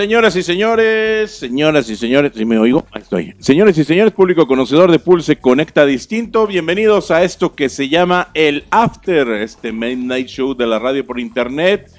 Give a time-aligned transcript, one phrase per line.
[0.00, 3.34] Señoras y señores, señoras y señores, si me oigo, ahí estoy.
[3.38, 8.30] Señores y señores, público conocedor de Pulse Conecta Distinto, bienvenidos a esto que se llama
[8.32, 11.90] el After, este Midnight Show de la radio por internet.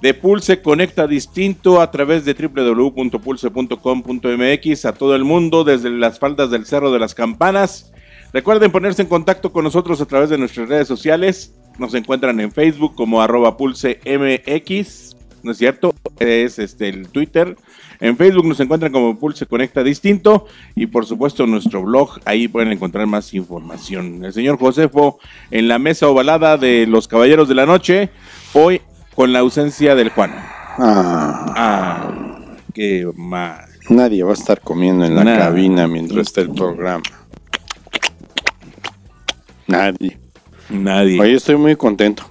[0.00, 6.50] De Pulse Conecta Distinto a través de www.pulse.com.mx a todo el mundo desde las faldas
[6.50, 7.92] del Cerro de las Campanas.
[8.32, 11.54] Recuerden ponerse en contacto con nosotros a través de nuestras redes sociales.
[11.78, 14.00] Nos encuentran en Facebook como arroba Pulse
[15.48, 15.94] ¿no es cierto?
[16.20, 17.56] Es este el Twitter.
[18.00, 20.46] En Facebook nos encuentran como Pulse Conecta Distinto
[20.76, 24.22] y por supuesto nuestro blog, ahí pueden encontrar más información.
[24.26, 25.18] El señor Josefo
[25.50, 28.10] en la mesa ovalada de los Caballeros de la Noche,
[28.52, 28.82] hoy
[29.14, 30.32] con la ausencia del Juan.
[30.36, 32.12] Ah, Ah,
[32.74, 33.64] qué mal.
[33.88, 35.38] nadie va a estar comiendo en la Nada.
[35.46, 37.02] cabina mientras esté el programa.
[39.66, 40.18] Nadie.
[40.68, 41.18] Nadie.
[41.20, 42.24] Oye, estoy muy contento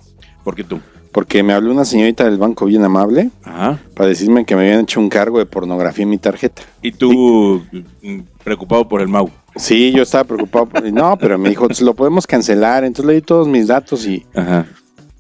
[0.44, 0.80] ¿Por qué tú?
[1.18, 3.80] Porque me habló una señorita del banco bien amable Ajá.
[3.96, 6.62] para decirme que me habían hecho un cargo de pornografía en mi tarjeta.
[6.84, 7.64] Y tú
[8.04, 9.28] mm, preocupado por el Mau.
[9.56, 10.68] Sí, yo estaba preocupado.
[10.68, 12.84] por- No, pero me dijo, lo podemos cancelar.
[12.84, 14.28] Entonces le di todos mis datos y...
[14.36, 14.68] Ajá.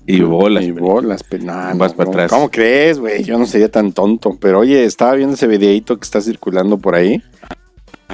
[0.05, 0.63] Y bolas.
[0.65, 2.29] Y bolas, pero Vas no, para ¿cómo- atrás.
[2.29, 3.23] ¿Cómo crees, güey?
[3.23, 4.37] Yo no sería tan tonto.
[4.39, 7.23] Pero oye, estaba viendo ese videíto que está circulando por ahí.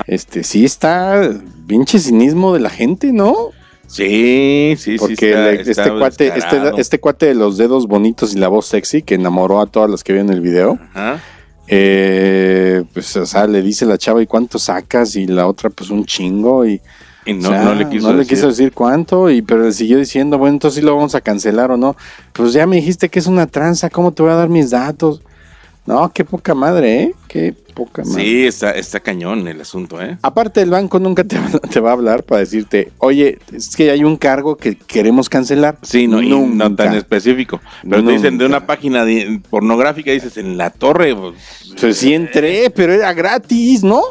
[0.07, 1.29] Este, sí está
[1.67, 3.49] pinche cinismo de la gente, ¿no?
[3.93, 4.97] Sí, sí, sí.
[4.97, 6.77] Porque le- está este, cuate, este, descarado.
[6.77, 10.03] este cuate de los dedos bonitos y la voz sexy que enamoró a todas las
[10.03, 11.19] que vieron el video, Ajá.
[11.67, 15.15] eh, pues, o sea, le dice la chava, ¿y cuánto sacas?
[15.15, 16.65] Y la otra, pues, un chingo.
[16.65, 16.81] Y,
[17.25, 18.35] Y no, o sea, no le quiso no le decir.
[18.37, 21.71] quiso decir cuánto, y, pero le siguió diciendo, bueno, entonces sí lo vamos a cancelar
[21.71, 21.95] o no.
[22.33, 25.21] Pues ya me dijiste que es una tranza, ¿cómo te voy a dar mis datos?
[25.85, 27.15] No, qué poca madre, ¿eh?
[27.27, 28.23] Qué poca madre.
[28.23, 30.17] Sí, está, está cañón el asunto, ¿eh?
[30.21, 33.91] Aparte, el banco nunca te, va- te va a hablar para decirte, oye, es que
[33.91, 35.77] hay un cargo que queremos cancelar.
[35.81, 37.59] Sí, no, y no tan específico.
[37.89, 41.13] Pero te dicen de una página de- pornográfica, dices en la torre.
[41.15, 41.35] pues,
[41.79, 44.03] Pues sí entré, pero era gratis, ¿no?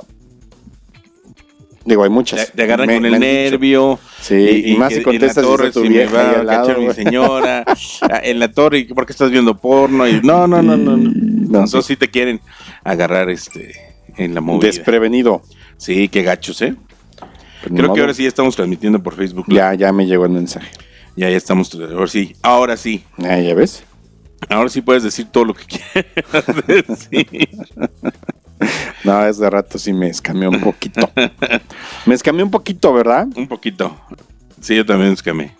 [1.84, 2.52] Digo, hay muchas.
[2.52, 3.98] te, agarran Me- con el nervio.
[4.20, 6.42] Sí, y, más que si en contestas la torre, y tu si me va a
[6.44, 7.64] lado, mi señora.
[8.02, 10.06] ah, en la torre, ¿y ¿por qué estás viendo porno?
[10.06, 10.96] Y no, no, no, no.
[10.96, 11.10] no.
[11.52, 12.40] No, Entonces sí te quieren
[12.84, 13.74] agarrar este
[14.16, 14.68] en la movida.
[14.68, 15.42] Desprevenido.
[15.76, 16.74] Sí, qué gachos, ¿eh?
[17.62, 19.46] Pero ni Creo que ahora sí ya estamos transmitiendo por Facebook.
[19.48, 19.58] Live.
[19.58, 20.70] Ya, ya me llegó el mensaje.
[21.16, 21.74] Ya, ya estamos.
[21.74, 23.04] Ahora sí, ahora sí.
[23.18, 23.84] Ah, ¿Ya ves?
[24.48, 27.48] Ahora sí puedes decir todo lo que quieras decir.
[29.04, 31.10] No, es de rato sí me escameó un poquito.
[32.06, 33.26] me escameó un poquito, ¿verdad?
[33.36, 33.96] Un poquito.
[34.60, 35.54] Sí, yo también escamé.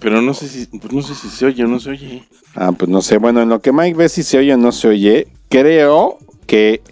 [0.00, 2.24] Pero no sé si, pues no sé si se oye o no se oye.
[2.54, 3.18] Ah, pues no sé.
[3.18, 6.82] Bueno, en lo que Mike ve si se oye o no se oye, creo que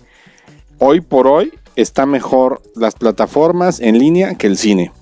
[0.79, 4.93] hoy por hoy está mejor las plataformas en línea que el cine.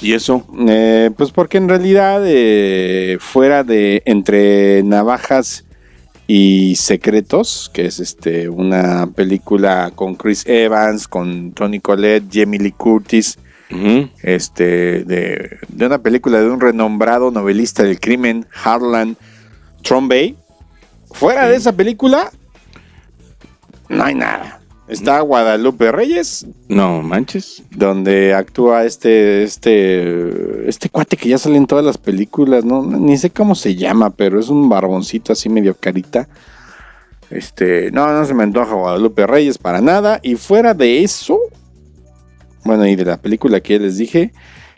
[0.00, 0.46] ¿Y eso?
[0.68, 5.64] Eh, pues porque en realidad eh, fuera de entre navajas
[6.32, 12.70] y secretos, que es este una película con Chris Evans, con Tony Collette, Jamie Lee
[12.70, 13.36] Curtis,
[14.22, 19.16] este de, de una película de un renombrado novelista del crimen, Harlan
[19.82, 20.36] Trombay.
[21.10, 22.30] Fuera de esa película
[23.88, 24.59] no hay nada.
[24.90, 27.62] Está Guadalupe Reyes, No manches.
[27.70, 33.16] donde actúa este, este, este cuate que ya sale en todas las películas, no, ni
[33.16, 36.28] sé cómo se llama, pero es un barboncito así medio carita.
[37.30, 40.18] Este, no, no se me antoja Guadalupe Reyes para nada.
[40.22, 41.38] Y fuera de eso,
[42.64, 44.32] bueno, y de la película que ya les dije,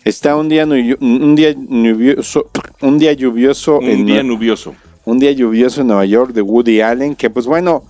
[0.04, 2.50] está un día, un día lluvioso,
[2.82, 4.74] un día lluvioso Un en día nubioso.
[5.06, 7.84] un día lluvioso en Nueva York de Woody Allen, que pues bueno,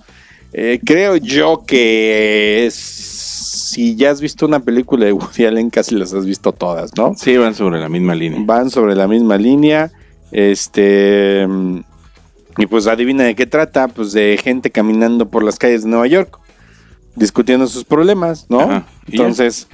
[0.53, 5.95] eh, creo yo que es- si ya has visto una película de Woody Allen, casi
[5.95, 7.15] las has visto todas, ¿no?
[7.17, 8.39] Sí, van sobre la misma línea.
[8.45, 9.91] Van sobre la misma línea,
[10.31, 11.47] este,
[12.59, 16.07] y pues adivina de qué trata, pues de gente caminando por las calles de Nueva
[16.07, 16.39] York,
[17.17, 18.61] discutiendo sus problemas, ¿no?
[18.61, 19.23] Ajá, y ya.
[19.25, 19.69] Entonces,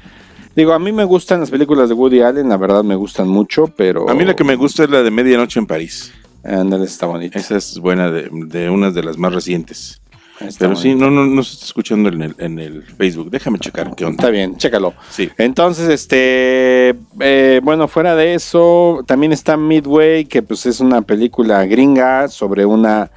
[0.56, 3.68] Digo, a mí me gustan las películas de Woody Allen, la verdad me gustan mucho,
[3.76, 4.10] pero...
[4.10, 6.12] A mí la que me gusta es la de Medianoche en París.
[6.42, 7.38] Ándale, está bonita.
[7.38, 10.00] Esa es buena, de, de unas de las más recientes.
[10.40, 13.30] Está Pero sí, no, no, no se está escuchando en el, en el Facebook.
[13.30, 14.22] Déjame checar qué onda.
[14.22, 14.94] Está bien, chécalo.
[15.10, 15.28] Sí.
[15.36, 21.64] Entonces, este, eh, bueno, fuera de eso, también está Midway, que pues es una película
[21.66, 23.10] gringa sobre una,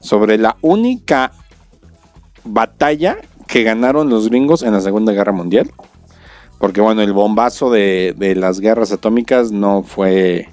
[0.00, 1.32] sobre la única
[2.44, 3.16] batalla
[3.46, 5.70] que ganaron los gringos en la Segunda Guerra Mundial.
[6.58, 10.48] Porque bueno, el bombazo de, de las guerras atómicas no fue,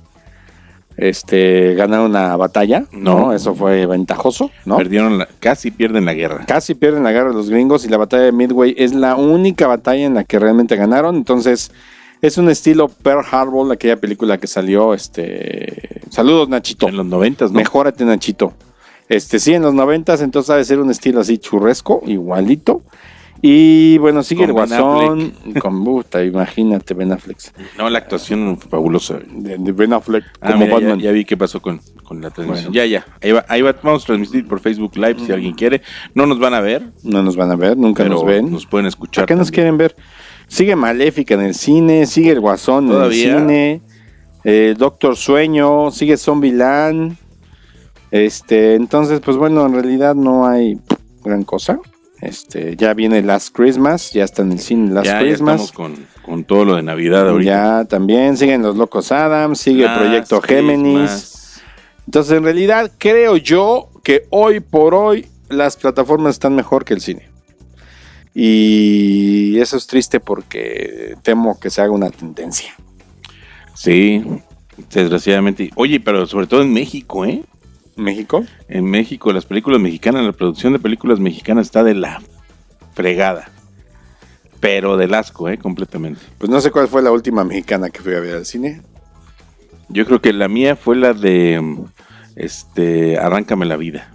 [0.97, 3.33] este, ganar una batalla, ¿no?
[3.33, 4.77] Eso fue ventajoso, ¿no?
[4.77, 6.45] Perdieron la- casi pierden la guerra.
[6.47, 10.05] Casi pierden la guerra los gringos y la batalla de Midway es la única batalla
[10.05, 11.15] en la que realmente ganaron.
[11.15, 11.71] Entonces,
[12.21, 14.93] es un estilo Pearl Harbor, aquella película que salió.
[14.93, 16.01] Este.
[16.09, 16.87] Saludos, Nachito.
[16.87, 17.57] En los noventas, ¿no?
[17.59, 18.53] Mejórate, Nachito.
[19.09, 22.81] Este, sí, en los noventas, entonces ha de ser un estilo así churresco, igualito.
[23.41, 25.33] Y bueno, sigue Con el guasón.
[25.59, 27.37] Con puta, imagínate, Ben Affleck.
[27.77, 29.19] No, la actuación fue fabulosa.
[29.29, 30.99] De, de Ben Affleck Ah, como mira, Batman.
[30.99, 32.71] ya vi qué pasó con, con la transmisión.
[32.71, 32.75] Bueno.
[32.75, 33.05] Ya, ya.
[33.21, 33.75] Ahí va, ahí va.
[33.83, 35.81] Vamos a transmitir por Facebook Live si alguien quiere.
[36.13, 38.51] No nos van a ver, No nos van a ver, nunca pero nos ven.
[38.51, 39.23] nos pueden escuchar.
[39.23, 39.95] ¿Por qué nos quieren ver?
[40.47, 43.23] Sigue Maléfica en el cine, sigue El Guasón ¿Todavía?
[43.25, 43.81] en el cine,
[44.43, 47.17] eh, Doctor Sueño, sigue Zombieland.
[48.11, 50.77] Este, entonces, pues bueno, en realidad no hay
[51.23, 51.79] gran cosa.
[52.25, 55.61] Este, ya viene Last Christmas, ya está en el cine Last Ya, ya Christmas.
[55.61, 57.51] estamos con, con todo lo de Navidad ahorita.
[57.51, 61.09] Ya también siguen Los Locos Adams, sigue el Last Proyecto Géminis.
[61.09, 61.61] Christmas.
[62.07, 67.01] Entonces, en realidad, creo yo que hoy por hoy las plataformas están mejor que el
[67.01, 67.29] cine.
[68.33, 72.75] Y eso es triste porque temo que se haga una tendencia.
[73.73, 74.23] Sí,
[74.91, 75.71] desgraciadamente.
[75.75, 77.43] Oye, pero sobre todo en México, ¿eh?
[77.95, 78.43] ¿México?
[78.67, 82.21] En México, las películas mexicanas, la producción de películas mexicanas está de la
[82.93, 83.49] fregada.
[84.59, 85.57] Pero del asco, ¿eh?
[85.57, 86.21] Completamente.
[86.37, 88.81] Pues no sé cuál fue la última mexicana que fui a ver al cine.
[89.89, 91.61] Yo creo que la mía fue la de
[92.35, 94.11] este Arráncame la vida.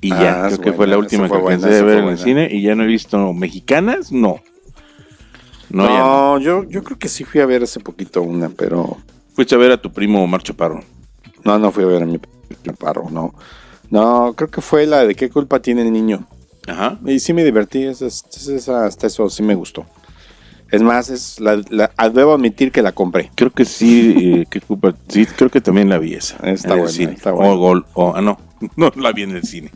[0.00, 2.08] Y Ah, ya, creo que fue la última fue que buena, a esa ver en
[2.08, 4.40] el cine y ya no he visto mexicanas, no.
[5.68, 6.38] No, No, ya no.
[6.38, 8.96] yo, yo creo que sí fui a ver hace poquito una, pero
[9.34, 10.82] Fuiste a ver a tu primo Omar Chaparro.
[11.44, 12.18] No, no fui a ver a mi
[12.78, 13.34] parro, no.
[13.90, 16.26] No, creo que fue la de qué culpa tiene el niño.
[16.68, 16.98] Ajá.
[17.04, 19.86] Y sí me divertí, esa, esa- hasta eso sí me gustó.
[20.70, 23.30] Es más, es la, la- ah, debo admitir que la compré.
[23.34, 24.94] Creo que sí, eh, qué culpa.
[25.08, 26.36] Sí, creo que también la vi esa.
[26.48, 27.12] Está buena, cine.
[27.14, 27.52] está buena.
[27.52, 28.38] O Gol, o, ah, no,
[28.76, 29.72] no la vi en el cine.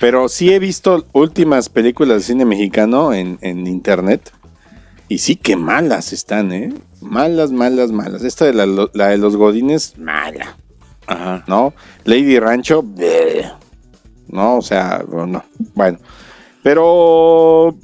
[0.00, 4.30] Pero sí he visto últimas películas de cine mexicano en, en internet.
[5.14, 6.72] Y sí que malas están, ¿eh?
[7.00, 8.24] Malas, malas, malas.
[8.24, 10.56] Esta de la, la de los godines, mala,
[11.06, 11.44] Ajá.
[11.46, 11.72] ¿no?
[12.02, 13.48] Lady Rancho, bleh.
[14.26, 15.44] no, o sea, no.
[15.76, 15.98] Bueno,
[16.64, 17.76] pero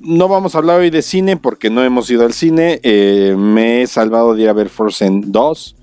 [0.00, 2.80] no vamos a hablar hoy de cine porque no hemos ido al cine.
[2.82, 5.76] Eh, me he salvado de ir a ver Frozen 2.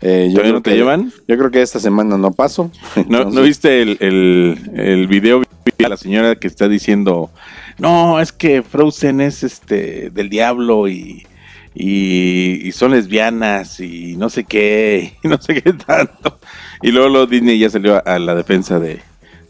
[0.00, 1.12] Eh, yo ¿Todavía creo no te que- llevan?
[1.28, 2.70] Yo creo que esta semana no paso.
[2.96, 7.28] ¿No, ¿no Entonces- viste el, el, el video de la señora que está diciendo,
[7.78, 11.26] no, es que Frozen es este del diablo y,
[11.74, 16.38] y, y son lesbianas y no sé qué, y no sé qué tanto?
[16.82, 19.00] Y luego, luego Disney ya salió a, a la defensa de,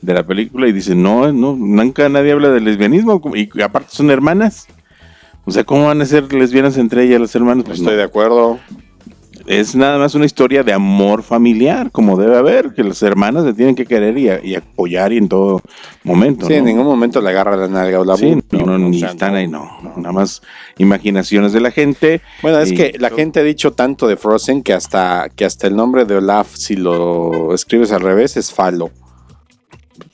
[0.02, 4.10] de la película y dice, no, no, nunca nadie habla de lesbianismo y aparte son
[4.10, 4.66] hermanas.
[5.44, 7.64] O sea, ¿cómo van a ser lesbianas entre ellas las hermanas?
[7.64, 7.98] Pues Estoy no.
[7.98, 8.60] de acuerdo.
[9.46, 13.54] Es nada más una historia de amor familiar, como debe haber, que las hermanas se
[13.54, 15.60] tienen que querer y, y apoyar y en todo
[16.04, 16.46] momento.
[16.46, 16.58] Sí, ¿no?
[16.58, 19.10] en ningún momento le agarra la nalga o la Sí, no, no, o ni sea,
[19.10, 20.42] están ahí, no, Nada más
[20.78, 22.20] imaginaciones de la gente.
[22.42, 25.76] Bueno, es que la gente ha dicho tanto de Frozen que hasta, que hasta el
[25.76, 28.90] nombre de Olaf, si lo escribes al revés, es falo.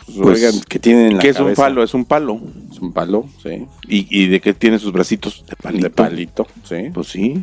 [0.08, 1.82] Pues, Pues, oigan, ¿qué tienen en la ¿Qué es un palo?
[1.82, 2.40] Es un palo.
[2.72, 3.66] Es un palo, sí.
[3.88, 5.44] ¿Y, y de qué tiene sus bracitos?
[5.46, 5.84] De palito.
[5.84, 6.90] De palito, sí.
[6.94, 7.42] Pues sí.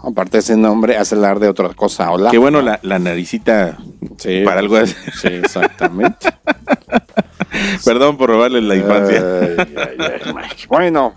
[0.00, 2.30] Aparte ese nombre hace hablar de otra cosa, Olaf.
[2.30, 3.78] Qué bueno la, la naricita
[4.18, 4.94] Sí, para algo así.
[5.20, 6.28] Sí, exactamente.
[7.84, 9.22] Perdón por robarle la infancia.
[9.42, 10.66] Ay, ay, ay, Mike.
[10.68, 11.14] Bueno,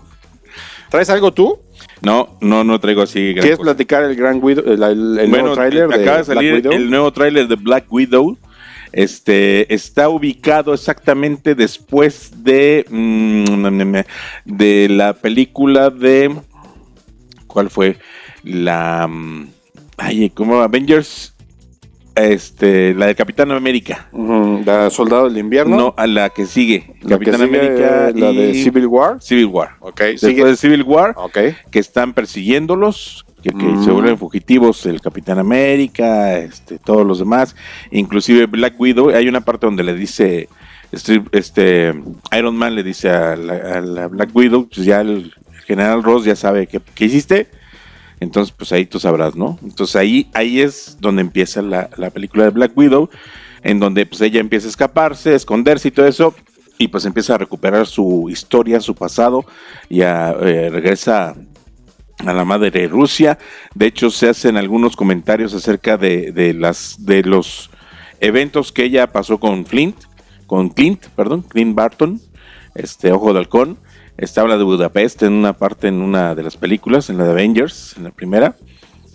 [0.90, 1.58] ¿traes algo tú?
[2.00, 3.32] No, no, no traigo así.
[3.32, 3.70] gran ¿Quieres cosa.
[3.72, 6.54] platicar el Gran Widow, el, el- el bueno, nuevo tráiler de acaba de Black salir
[6.54, 6.72] Widow?
[6.72, 8.38] el nuevo tráiler de Black Widow.
[8.92, 13.96] Este está ubicado exactamente después de mm,
[14.44, 16.34] de la película de
[17.46, 17.98] ¿cuál fue?
[18.44, 19.48] La mm,
[19.98, 20.60] ay, ¿cómo?
[20.60, 21.34] Avengers
[22.18, 24.08] este, la de Capitán América.
[24.64, 25.76] La Soldado del Invierno.
[25.76, 26.94] No, a la que sigue.
[27.02, 29.22] La que Capitán sigue, América La de Civil War.
[29.22, 29.70] Civil War.
[29.80, 30.44] Ok, Después sigue.
[30.44, 31.38] de Civil War, Ok.
[31.70, 33.84] que están persiguiéndolos, que, que Mm.
[33.84, 37.54] se vuelven fugitivos el Capitán América, este, todos los demás,
[37.90, 40.48] inclusive Black Widow, hay una parte donde le dice,
[40.92, 41.94] este, este
[42.36, 46.02] Iron Man le dice a la, a la Black Widow, pues ya el, el General
[46.02, 47.48] Ross ya sabe qué, qué hiciste,
[48.20, 49.58] entonces pues ahí tú sabrás, ¿no?
[49.62, 53.08] Entonces ahí, ahí es donde empieza la, la película de Black Widow,
[53.62, 56.34] en donde pues ella empieza a escaparse, a esconderse y todo eso,
[56.78, 59.44] y pues empieza a recuperar su historia, su pasado,
[59.88, 61.34] y a, eh, regresa
[62.26, 63.38] a la madre Rusia.
[63.74, 67.70] De hecho, se hacen algunos comentarios acerca de, las de los
[68.20, 69.96] eventos que ella pasó con Flint,
[70.46, 72.20] con Clint, perdón, Clint Barton,
[72.74, 73.78] este Ojo de Halcón.
[74.16, 77.30] Esta habla de Budapest en una parte en una de las películas, en la de
[77.30, 78.56] Avengers, en la primera.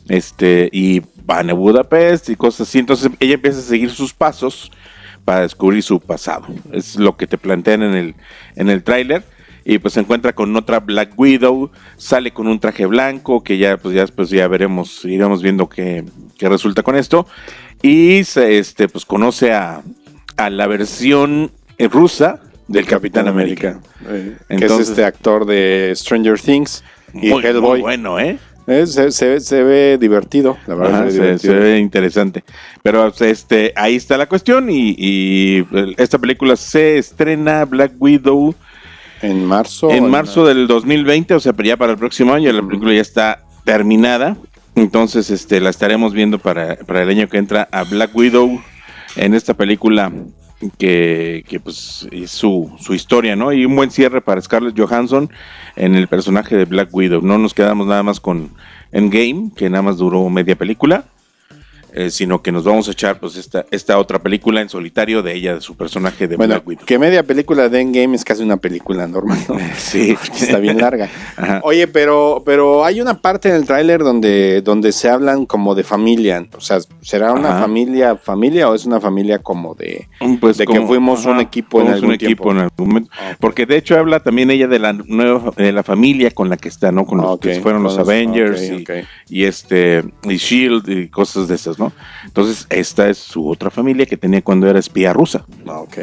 [0.07, 2.79] Este, y van a Budapest y cosas así.
[2.79, 4.71] Entonces ella empieza a seguir sus pasos
[5.25, 6.47] para descubrir su pasado.
[6.71, 8.15] Es lo que te plantean en el,
[8.55, 9.23] en el tráiler.
[9.65, 13.77] Y pues se encuentra con otra Black Widow, sale con un traje blanco, que ya
[13.77, 16.03] pues ya después ya veremos, iremos viendo qué,
[16.37, 17.25] qué resulta con esto.
[17.81, 19.81] Y se, este, pues conoce a,
[20.37, 23.79] a la versión rusa del Capitán América.
[24.07, 27.69] Eh, que Entonces- es este actor de Stranger Things y Muy, Hellboy.
[27.71, 28.37] muy bueno, ¿eh?
[28.67, 31.01] Eh, se, se- se ve divertido, la verdad.
[31.01, 31.53] Ajá, se ve se divertido.
[31.59, 32.43] ve interesante.
[32.81, 37.91] Pero pues, este, ahí está la cuestión y, y, eh, esta película se estrena Black
[37.99, 38.55] Widow
[39.23, 39.89] En marzo.
[39.89, 43.43] en marzo del 2020, o sea, ya para el próximo año la película ya está
[43.63, 44.37] terminada.
[44.75, 48.61] Entonces, este, la estaremos viendo para, para el año que entra a Black Widow
[49.15, 50.11] en esta película
[50.77, 53.53] que, que, pues es su, su historia, ¿no?
[53.53, 55.29] Y un buen cierre para Scarlett Johansson
[55.75, 57.21] en el personaje de Black Widow.
[57.21, 58.49] No nos quedamos nada más con
[58.91, 61.05] Endgame, que nada más duró media película,
[61.95, 65.35] eh, sino que nos vamos a echar pues esta, esta otra película en solitario de
[65.35, 66.85] ella, de su personaje de Bueno, Black Widow.
[66.85, 69.57] que media película de Endgame es casi una película normal, ¿no?
[69.77, 70.15] Sí.
[70.19, 71.09] Porque está bien larga.
[71.37, 71.61] Ajá.
[71.63, 75.83] Oye, pero, pero hay una parte en el tráiler donde, donde se hablan como de
[75.83, 76.45] familia.
[76.55, 77.61] O sea, ¿será una Ajá.
[77.61, 80.07] familia familia o es una familia como de...
[80.39, 82.51] Pues de que fuimos un equipo en algún un equipo tiempo.
[82.51, 83.11] en algún momento.
[83.39, 86.69] Porque de hecho habla también ella de la nueva, de la familia con la que
[86.69, 87.05] está, ¿no?
[87.05, 88.83] Con los que fueron los Avengers y,
[89.29, 91.82] y este y Shield y cosas de esas, ¿no?
[92.25, 95.45] Entonces esta es su otra familia que tenía cuando era espía rusa.
[95.67, 95.97] Ah, ok.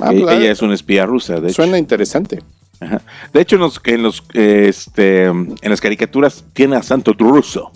[0.00, 1.56] Ah, pues, ella es una espía rusa, de hecho.
[1.62, 2.42] Suena interesante.
[2.80, 3.02] Ajá.
[3.32, 7.70] De hecho, en los, en los este, en las caricaturas tiene acento ruso.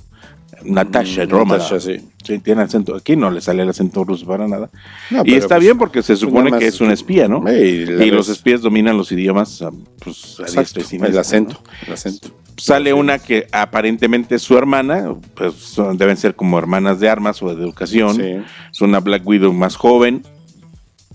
[0.62, 1.70] Natasha Mm, Romanoff.
[1.70, 2.08] Natasha, sí.
[2.24, 2.96] Sí, tiene acento.
[2.96, 4.70] Aquí no le sale el acento ruso para nada.
[5.10, 7.44] No, y está pues, bien porque se supone nada que es un espía, ¿no?
[7.52, 11.20] Y los espías dominan los idiomas ah, pues, Exacto, siniestra, el ¿no?
[11.20, 11.62] acento.
[11.86, 12.28] El acento.
[12.56, 17.42] Sale una que aparentemente es su hermana, pues son- deben ser como hermanas de armas
[17.42, 18.16] o de educación.
[18.16, 18.36] Sí.
[18.72, 20.22] Es una Black Widow más joven,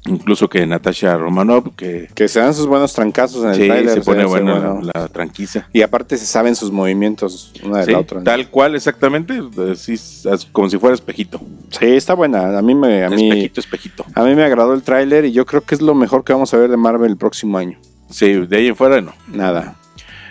[0.05, 3.93] incluso que Natasha Romanoff, que Que se dan sus buenos trancazos en el sí, tráiler,
[3.95, 4.81] se pone buena bueno.
[4.81, 5.67] la, la tranquiza.
[5.73, 8.19] Y aparte se saben sus movimientos una de Sí, la otra.
[8.19, 8.23] ¿no?
[8.23, 9.39] Tal cual, exactamente,
[9.75, 11.41] sí, es como si fuera espejito.
[11.69, 12.57] Sí, está buena.
[12.57, 14.05] A mí me, a mí, espejito, espejito.
[14.15, 16.53] a mí me agradó el tráiler y yo creo que es lo mejor que vamos
[16.53, 17.77] a ver de Marvel el próximo año.
[18.09, 19.13] Sí, de ahí en fuera no.
[19.27, 19.75] Nada.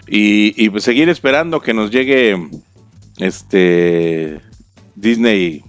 [0.08, 2.48] Y, y pues seguir esperando que nos llegue
[3.18, 4.40] este
[4.96, 5.62] Disney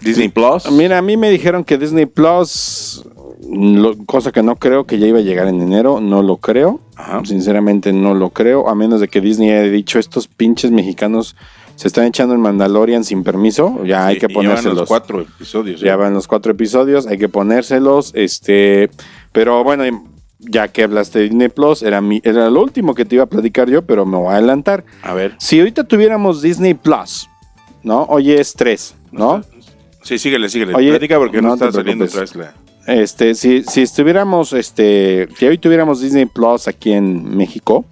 [0.00, 0.70] Disney Plus.
[0.70, 3.04] Mira, a mí me dijeron que Disney Plus,
[3.50, 6.80] lo- cosa que no creo que ya iba a llegar en enero, no lo creo.
[6.96, 7.22] Ajá.
[7.24, 11.36] Sinceramente no lo creo, a menos de que Disney haya dicho estos pinches mexicanos
[11.76, 14.78] se están echando el Mandalorian sin permiso, ya hay que ponérselos.
[14.78, 15.80] los cuatro episodios.
[15.80, 15.96] Ya ¿eh?
[15.96, 18.90] van los cuatro episodios, hay que ponérselos, este,
[19.30, 19.84] pero bueno,
[20.40, 23.28] ya que hablaste de Disney Plus, era mi, era lo último que te iba a
[23.28, 24.84] platicar yo, pero me voy a adelantar.
[25.02, 25.36] A ver.
[25.38, 27.28] Si ahorita tuviéramos Disney Plus,
[27.84, 28.02] ¿no?
[28.08, 29.42] Hoy es 3, ¿no?
[30.02, 30.74] Sí, síguele, síguele.
[30.74, 32.54] Oye, Platica porque no, no está saliendo otra vez la-
[32.86, 37.84] Este, si, si estuviéramos, este, que hoy tuviéramos Disney Plus aquí en México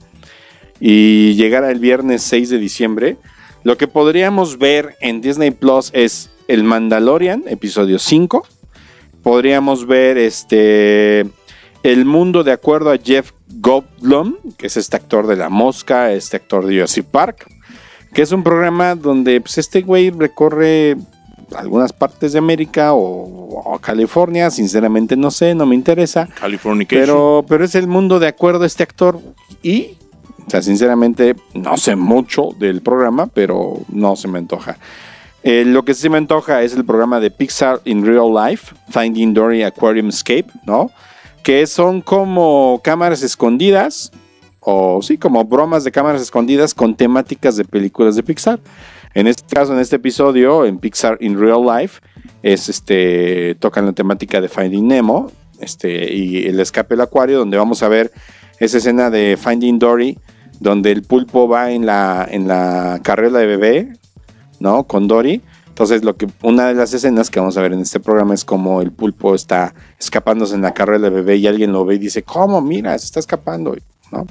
[0.81, 3.17] y llegara el viernes 6 de diciembre,
[3.65, 8.47] lo que podríamos ver en Disney Plus es El Mandalorian, episodio 5.
[9.23, 11.27] Podríamos ver este
[11.83, 16.37] El Mundo de acuerdo a Jeff Goldblum, que es este actor de La Mosca, este
[16.37, 17.47] actor de Jurassic Park,
[18.15, 20.97] que es un programa donde pues, este güey recorre
[21.55, 26.29] algunas partes de América o, o California, sinceramente no sé, no me interesa.
[26.41, 27.05] Californication.
[27.05, 29.21] Pero, pero es el mundo de acuerdo a este actor
[29.63, 29.97] y,
[30.47, 34.79] o sea, sinceramente no sé mucho del programa, pero no se me antoja.
[35.43, 39.33] Eh, lo que sí me antoja es el programa de Pixar in Real Life, Finding
[39.33, 40.91] Dory Aquarium Escape, ¿no?
[41.45, 44.11] Que son como cámaras escondidas,
[44.59, 48.59] o sí, como bromas de cámaras escondidas con temáticas de películas de Pixar.
[49.17, 52.03] En este caso, en este episodio, en Pixar in Real Life,
[52.43, 57.57] es este tocan la temática de Finding Nemo, este y el escape del acuario, donde
[57.57, 58.13] vamos a ver
[58.61, 60.19] esa escena de Finding Dory,
[60.61, 63.93] donde el pulpo va en la en la carrera de bebé,
[64.61, 64.85] ¿no?
[64.85, 65.41] Con Dory.
[65.69, 68.45] Entonces, lo que una de las escenas que vamos a ver en este programa es
[68.45, 71.99] como el pulpo está escapándose en la carrera de bebé y alguien lo ve y
[71.99, 72.61] dice, "¿Cómo?
[72.61, 73.75] Mira, se está escapando",
[74.13, 74.27] ¿no?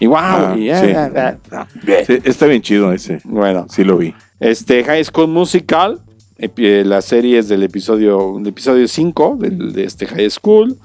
[0.00, 0.92] Y wow, Ah, y, sí.
[0.94, 1.66] ah, ah.
[2.06, 3.20] Sí, está bien chido ese.
[3.24, 4.14] Bueno, Sí lo vi.
[4.40, 6.00] este High School Musical,
[6.38, 10.76] eh, la serie es del episodio, del episodio 5 del- de este High School.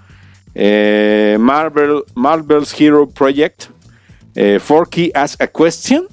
[0.55, 3.65] Eh, Marvel, Marvel's Hero Project.
[4.35, 6.07] Eh, Forky Ask a Question.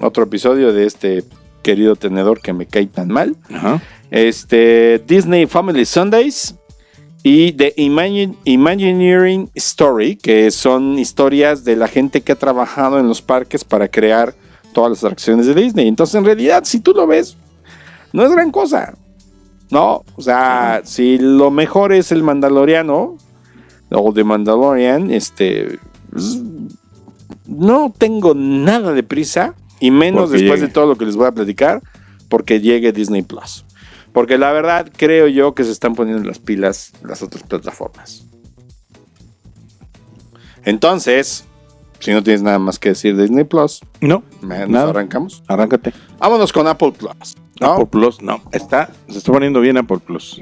[0.00, 1.24] Otro episodio de este
[1.62, 3.36] querido tenedor que me cae tan mal.
[3.52, 3.80] Ajá.
[4.10, 6.54] Este, Disney Family Sundays
[7.22, 13.06] y The Imagine- Imagineering Story, que son historias de la gente que ha trabajado en
[13.08, 14.34] los parques para crear
[14.72, 15.86] todas las atracciones de Disney.
[15.88, 17.36] Entonces, en realidad, si tú lo ves,
[18.12, 18.94] no es gran cosa.
[19.70, 23.16] No, o sea, si lo mejor es el Mandaloriano
[23.90, 25.78] o The Mandalorian, este,
[26.10, 26.40] pues,
[27.46, 30.68] no tengo nada de prisa y menos Porque después llegue.
[30.68, 31.82] de todo lo que les voy a platicar,
[32.28, 33.64] porque llegue Disney Plus.
[34.12, 38.24] Porque la verdad creo yo que se están poniendo las pilas las otras plataformas.
[40.64, 41.44] Entonces,
[41.98, 44.90] si no tienes nada más que decir de Disney Plus, No, nos Nada.
[44.90, 45.42] arrancamos.
[45.48, 45.92] arráncate.
[46.18, 47.36] Vámonos con Apple Plus.
[47.60, 47.72] ¿no?
[47.74, 48.40] Apple Plus, no.
[48.52, 50.40] Está, se está poniendo bien Apple Plus.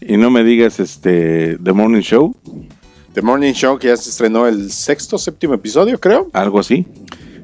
[0.00, 2.34] Y no me digas este The Morning Show,
[3.14, 6.28] The Morning Show, que ya se estrenó el sexto, séptimo episodio, creo.
[6.32, 6.86] algo así.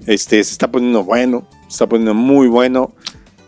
[0.07, 2.93] Este, se está poniendo bueno, se está poniendo muy bueno.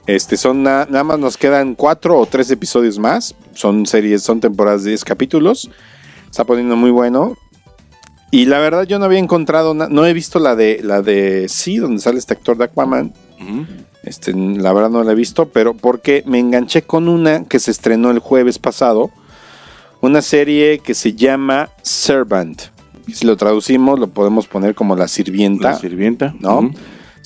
[0.07, 3.35] Este, son na- nada más nos quedan cuatro o tres episodios más.
[3.55, 5.69] Son series, son temporadas de 10 capítulos.
[6.31, 7.35] Está poniendo muy bueno.
[8.31, 11.79] Y la verdad yo no había encontrado, no he visto la de la de sí,
[11.79, 13.15] donde sale este actor de Aquaman.
[14.03, 17.71] Este, la verdad no la he visto, pero porque me enganché con una que se
[17.71, 19.11] estrenó el jueves pasado.
[20.01, 22.63] Una serie que se llama Servant.
[23.13, 25.73] Si lo traducimos, lo podemos poner como la sirvienta.
[25.73, 26.35] La sirvienta.
[26.39, 26.71] ¿no?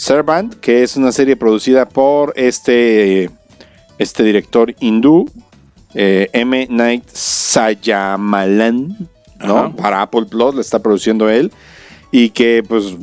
[0.00, 3.28] Servant, que es una serie producida por este,
[3.98, 5.30] este director hindú,
[5.92, 6.68] eh, M.
[6.70, 8.96] Night Sayamalan,
[9.40, 9.58] ¿no?
[9.58, 9.76] Ajá.
[9.76, 11.52] Para Apple Plus, la está produciendo él.
[12.10, 12.96] Y que, pues,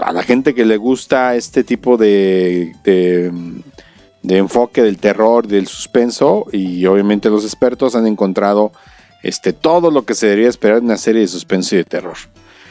[0.00, 3.32] a la gente que le gusta este tipo de, de,
[4.22, 8.70] de enfoque del terror, del suspenso, y obviamente los expertos han encontrado
[9.24, 12.16] este, todo lo que se debería esperar de una serie de suspenso y de terror.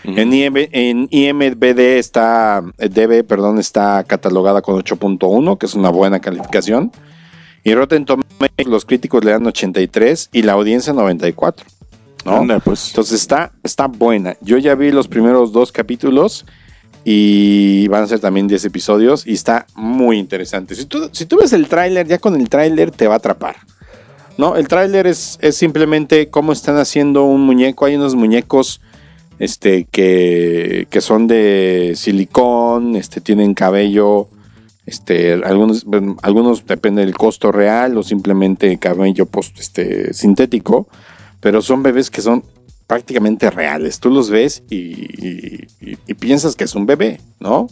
[0.03, 6.19] En, IM en IMDb está, DB, perdón, está catalogada con 8.1, que es una buena
[6.19, 6.91] calificación.
[7.63, 11.65] Y Rotten Tomatoes, los críticos le dan 83 y la audiencia 94.
[12.25, 12.37] ¿no?
[12.37, 12.89] Anda, pues.
[12.89, 14.37] Entonces está, está buena.
[14.41, 16.45] Yo ya vi los primeros dos capítulos
[17.03, 20.75] y van a ser también 10 episodios y está muy interesante.
[20.75, 23.55] Si tú, si tú ves el tráiler, ya con el tráiler te va a atrapar.
[24.37, 24.55] ¿no?
[24.55, 27.85] El tráiler es, es simplemente cómo están haciendo un muñeco.
[27.85, 28.81] Hay unos muñecos
[29.39, 34.29] este, que, que son de silicón, este, tienen cabello.
[34.85, 35.85] Este, algunos,
[36.21, 40.87] algunos depende del costo real o simplemente cabello post, este, sintético,
[41.41, 42.43] pero son bebés que son
[42.85, 43.99] prácticamente reales.
[43.99, 47.67] Tú los ves y, y- piensas que es un bebé, ¿no?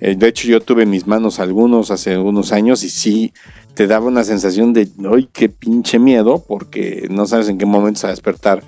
[0.00, 3.32] Eh, de hecho, yo tuve en mis manos algunos hace algunos años y sí
[3.74, 6.44] te daba una sensación de, ¡ay, qué pinche miedo!
[6.46, 8.62] Porque no sabes en qué momento se va a despertar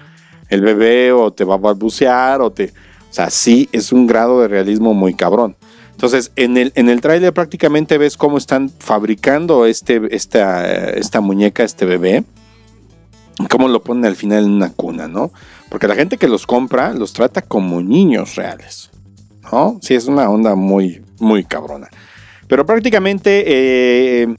[0.55, 2.73] el bebé o te va a balbucear o te...
[3.11, 5.57] O sea, sí es un grado de realismo muy cabrón.
[5.93, 11.63] Entonces, en el, en el tráiler prácticamente ves cómo están fabricando este, esta, esta muñeca,
[11.63, 12.25] este bebé.
[13.49, 15.33] Cómo lo ponen al final en una cuna, ¿no?
[15.69, 18.91] Porque la gente que los compra los trata como niños reales,
[19.53, 19.79] ¿no?
[19.83, 21.89] Sí, es una onda muy, muy cabrona.
[22.49, 24.37] Pero prácticamente eh,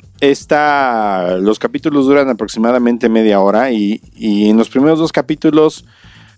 [1.39, 5.85] los capítulos duran aproximadamente media hora y, y en los primeros dos capítulos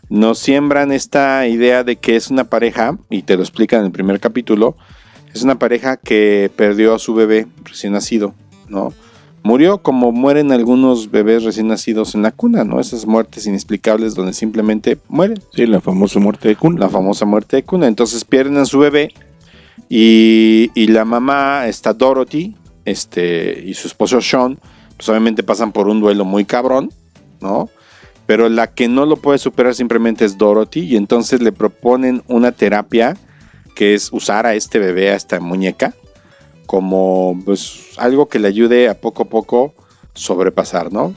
[0.09, 3.91] nos siembran esta idea de que es una pareja, y te lo explican en el
[3.91, 4.77] primer capítulo,
[5.33, 8.33] es una pareja que perdió a su bebé recién nacido,
[8.69, 8.93] ¿no?
[9.43, 12.79] Murió como mueren algunos bebés recién nacidos en la cuna, ¿no?
[12.79, 16.79] Esas muertes inexplicables donde simplemente mueren Sí, la famosa muerte de Kun.
[16.79, 17.87] la famosa muerte de cuna.
[17.87, 19.13] Entonces pierden a su bebé
[19.89, 24.57] y, y la mamá está Dorothy este, y su esposo Sean,
[24.97, 26.89] pues obviamente pasan por un duelo muy cabrón,
[27.39, 27.69] ¿no?
[28.27, 32.51] Pero la que no lo puede superar simplemente es Dorothy y entonces le proponen una
[32.51, 33.17] terapia
[33.73, 35.93] que es usar a este bebé, a esta muñeca,
[36.65, 39.73] como pues algo que le ayude a poco a poco
[40.13, 41.15] sobrepasar, ¿no?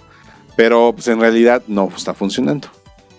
[0.56, 2.68] Pero pues en realidad no está funcionando.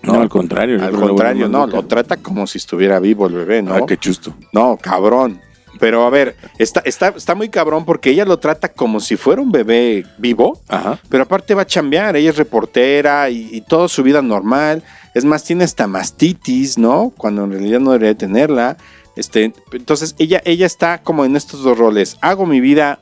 [0.04, 0.84] No, al contrario.
[0.84, 3.76] Al contrario, no, lo trata como si estuviera vivo el bebé, ¿no?
[3.76, 4.34] Ah, qué chusto.
[4.52, 5.40] No, cabrón.
[5.82, 9.42] Pero a ver, está, está, está muy cabrón porque ella lo trata como si fuera
[9.42, 11.00] un bebé vivo, Ajá.
[11.10, 14.84] pero aparte va a chambear, ella es reportera y, y toda su vida normal.
[15.16, 17.12] Es más, tiene hasta mastitis, ¿no?
[17.18, 18.78] Cuando en realidad no debería tenerla.
[19.18, 22.18] Este, entonces ella, ella está como en estos dos roles.
[22.22, 23.00] Hago mi vida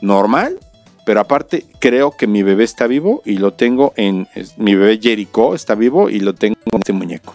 [0.00, 0.58] normal,
[1.06, 4.28] pero aparte creo que mi bebé está vivo y lo tengo en...
[4.34, 7.34] es- mi bebé Jericho está vivo y lo tengo en este muñeco.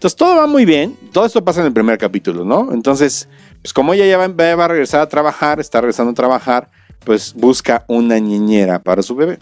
[0.00, 0.96] Entonces todo va muy bien.
[1.12, 2.72] Todo esto pasa en el primer capítulo, ¿no?
[2.72, 3.28] Entonces,
[3.60, 6.70] pues como ella ya va, va a regresar a trabajar, está regresando a trabajar,
[7.04, 9.38] pues busca una niñera para su bebé.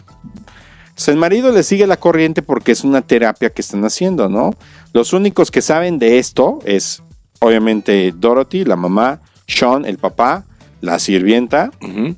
[0.89, 4.51] Entonces el marido le sigue la corriente porque es una terapia que están haciendo, ¿no?
[4.91, 7.03] Los únicos que saben de esto es,
[7.39, 10.43] obviamente, Dorothy, la mamá, Sean, el papá,
[10.81, 11.71] la sirvienta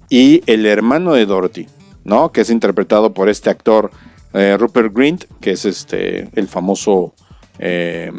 [0.10, 1.68] y el hermano de Dorothy,
[2.06, 2.32] ¿no?
[2.32, 3.92] Que es interpretado por este actor
[4.34, 7.14] eh, Rupert Grint, que es este el famoso
[7.62, 8.12] eh,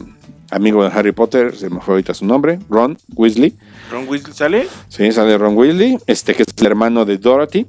[0.51, 3.55] amigo de Harry Potter, se me fue ahorita su nombre, Ron Weasley.
[3.91, 4.67] ¿Ron Weasley sale?
[4.89, 7.67] Sí, sale Ron Weasley, este que es el hermano de Dorothy.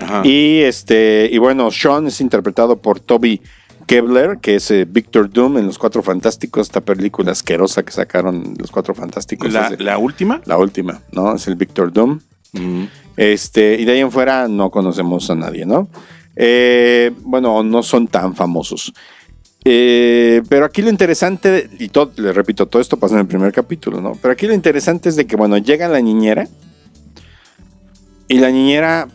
[0.00, 0.22] Ajá.
[0.24, 3.40] Y este, y bueno, Sean es interpretado por Toby
[3.86, 8.54] Kebler, que es eh, Victor Doom en Los Cuatro Fantásticos, esta película asquerosa que sacaron
[8.58, 9.52] Los Cuatro Fantásticos.
[9.52, 10.40] ¿La, es de- la última?
[10.44, 11.34] la última, ¿no?
[11.34, 12.20] Es el Victor Doom.
[12.54, 12.88] Ujú.
[13.16, 15.88] Este, y de ahí en fuera no conocemos a nadie, ¿no?
[16.36, 18.92] Eh, bueno, no son tan famosos.
[19.70, 23.52] Eh, pero aquí lo interesante, y todo, le repito, todo esto pasa en el primer
[23.52, 24.12] capítulo, ¿no?
[24.22, 26.48] Pero aquí lo interesante es de que, bueno, llega la niñera
[28.28, 29.08] y la niñera,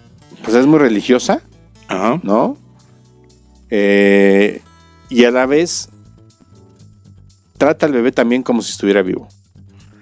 [0.44, 1.42] pues es muy religiosa,
[1.88, 2.20] Ajá.
[2.22, 2.56] ¿no?
[3.72, 4.62] Eh,
[5.10, 5.89] y a la vez
[7.58, 9.28] trata al bebé también como si estuviera vivo.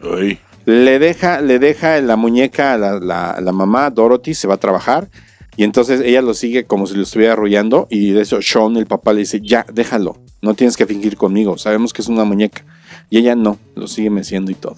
[0.04, 0.38] Ay.
[0.66, 4.60] Le deja, le deja la muñeca a la, la- la mamá, Dorothy, se va a
[4.60, 5.10] trabajar.
[5.56, 7.88] Y entonces ella lo sigue como si lo estuviera arrullando.
[7.90, 10.18] Y de eso Sean, el papá, le dice, ya, déjalo.
[10.42, 11.58] No tienes que fingir conmigo.
[11.58, 12.64] Sabemos que es una muñeca.
[13.10, 14.78] Y ella no, lo sigue meciendo y todo.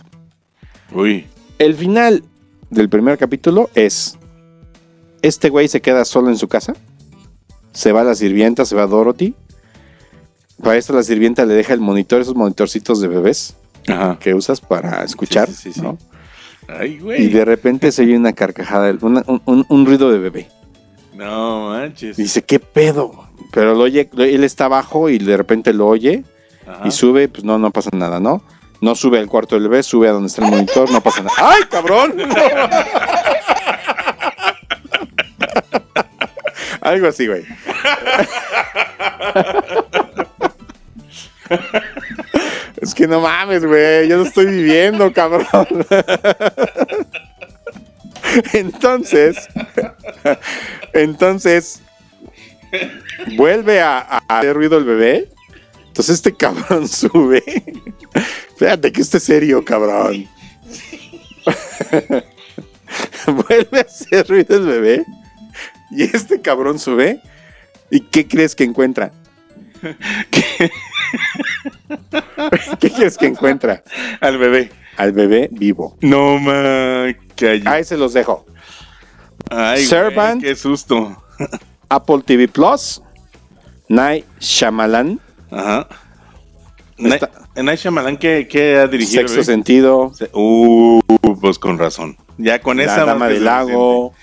[0.91, 1.25] Uy.
[1.59, 2.23] El final
[2.69, 4.17] del primer capítulo es,
[5.21, 6.73] este güey se queda solo en su casa.
[7.71, 9.35] Se va la sirvienta, se va Dorothy.
[10.61, 13.55] Para esto la sirvienta le deja el monitor, esos monitorcitos de bebés
[13.87, 14.17] Ajá.
[14.19, 15.47] que usas para escuchar.
[15.49, 15.81] Sí, sí, sí.
[15.81, 15.97] ¿no?
[16.67, 17.27] Ay, Y güey.
[17.29, 20.47] de repente se oye una carcajada, una- un, un- un ruido de bebé.
[21.13, 22.17] No manches.
[22.17, 23.27] Dice, ¿qué pedo?
[23.51, 26.23] Pero lo oye, lo- él está abajo y de repente lo oye
[26.67, 26.87] Ajá.
[26.87, 28.43] y sube, pues no, no pasa nada, ¿no?
[28.81, 31.35] No sube al cuarto del bebé, sube a donde está el monitor, no pasa nada.
[31.37, 32.15] ¡Ay, cabrón!
[36.81, 37.43] Algo así, güey.
[42.81, 44.07] Es que no mames, güey.
[44.09, 45.45] Yo lo estoy viviendo, cabrón.
[48.53, 49.37] Entonces,
[50.93, 51.81] entonces,
[53.35, 55.29] vuelve a, a hacer ruido el bebé.
[55.87, 57.43] Entonces este cabrón sube.
[58.57, 60.27] Fíjate que esté serio, cabrón.
[63.27, 65.05] vuelve a hacer ruido el bebé.
[65.91, 67.21] Y este cabrón sube.
[67.91, 69.11] ¿Y qué crees que encuentra?
[72.79, 73.83] ¿Qué crees que encuentra?
[74.19, 74.71] Al bebé.
[74.97, 75.97] Al bebé vivo.
[76.01, 77.15] No man.
[77.35, 78.47] Que Ahí se los dejo.
[79.49, 80.41] Ay, Servant.
[80.41, 81.15] güey, Qué susto.
[81.89, 83.01] Apple TV Plus.
[83.89, 85.19] Night Shyamalan.
[85.51, 85.87] Ajá.
[86.97, 87.29] Está-
[87.61, 89.21] Night Shyamalan, ¿qué, qué ha dirigido?
[89.21, 89.45] Sexto güey?
[89.45, 90.11] sentido.
[90.15, 90.99] Se- Uh,
[91.41, 92.17] pues con razón.
[92.37, 92.97] Ya con esa.
[92.97, 94.13] La más Dama del Lago.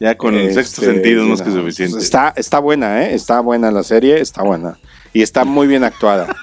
[0.00, 1.98] Ya con el sexto Este, sentido es más que no, suficiente.
[1.98, 3.14] Está, está buena, ¿eh?
[3.14, 4.76] Está buena la serie, está buena.
[5.12, 6.34] Y está muy bien actuada.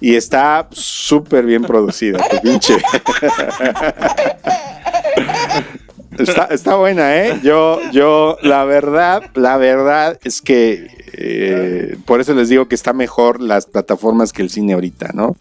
[0.00, 2.76] Y está súper bien producida, tu pinche.
[6.18, 7.40] Está, está buena, ¿eh?
[7.42, 12.92] Yo, yo, la verdad, la verdad es que eh, por eso les digo que está
[12.92, 15.36] mejor las plataformas que el cine ahorita, ¿no?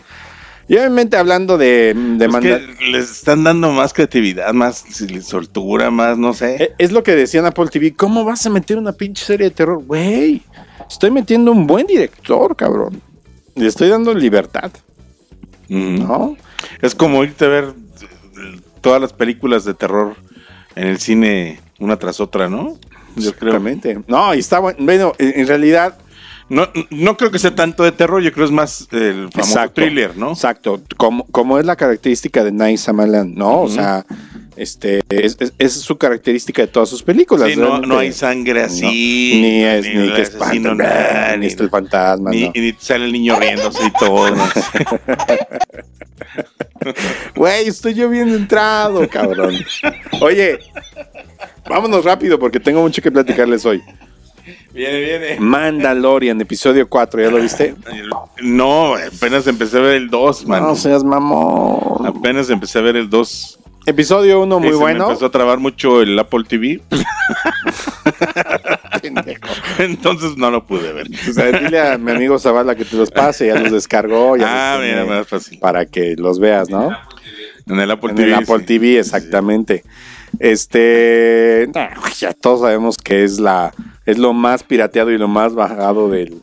[0.68, 4.86] Y obviamente hablando de, de que les están dando más creatividad, más
[5.22, 6.56] soltura, más, no sé.
[6.64, 7.94] Eh, Es lo que decían Apple TV.
[7.94, 9.84] ¿Cómo vas a meter una pinche serie de terror?
[9.84, 10.42] Güey,
[10.90, 13.02] estoy metiendo un buen director, cabrón.
[13.56, 14.72] Le estoy dando libertad,
[15.68, 16.00] Mm.
[16.00, 16.38] ¿no?
[16.82, 17.74] Es como irte a ver
[18.82, 20.16] todas las películas de terror
[20.76, 22.78] en el cine una tras otra, ¿no?
[23.16, 23.56] Yo creo.
[23.56, 24.00] Exactamente.
[24.08, 24.78] No, y está bueno.
[24.82, 25.98] Bueno, en, realidad,
[26.50, 29.82] No, no creo que sea tanto de terror, yo creo es más el famoso Exacto.
[29.82, 30.32] thriller, ¿no?
[30.32, 30.82] exacto.
[30.98, 33.62] Como, como es la característica de Night Shyamalan, ¿no?
[33.62, 34.06] O sea,
[34.56, 37.50] este, es, es- es su característica de todas sus películas.
[37.50, 38.82] Sí, no, hay sangre así.
[38.84, 42.46] No, ni es, ni, el que asesino, espanta, nada, ni ni, está el fantasma, ni-
[42.46, 42.52] no.
[42.56, 44.36] ni sale el niño riéndose y todo.
[47.36, 49.56] Güey, estoy yo bien entrado, cabrón.
[50.22, 50.60] Oye,
[51.70, 53.82] vámonos rápido porque tengo mucho que platicarles hoy.
[54.74, 55.40] viene, viene.
[55.40, 57.76] Mandalorian, episodio 4, ¿ya lo viste?
[58.42, 60.64] No, apenas empecé a ver el 2, man.
[60.64, 62.06] No seas mamón.
[62.08, 63.60] Apenas empecé a ver el 2.
[63.86, 65.06] Episodio 1 muy bueno.
[65.08, 66.82] Me empezó a trabar mucho el Apple TV.
[69.80, 71.08] Entonces no lo pude ver.
[71.30, 74.38] O sea, dile a mi amigo Zavala que te los pase, ya los descargó.
[74.38, 75.60] Ya Ah, los mira, más fácil.
[75.60, 76.90] Para que los veas, ¿no?
[77.68, 78.28] En el Apple En TV.
[78.28, 78.66] el Apple sí.
[78.66, 79.84] TV, exactamente.
[80.40, 83.74] Este, nah, ya todos sabemos que es la,
[84.06, 86.42] es lo más pirateado y lo más bajado del,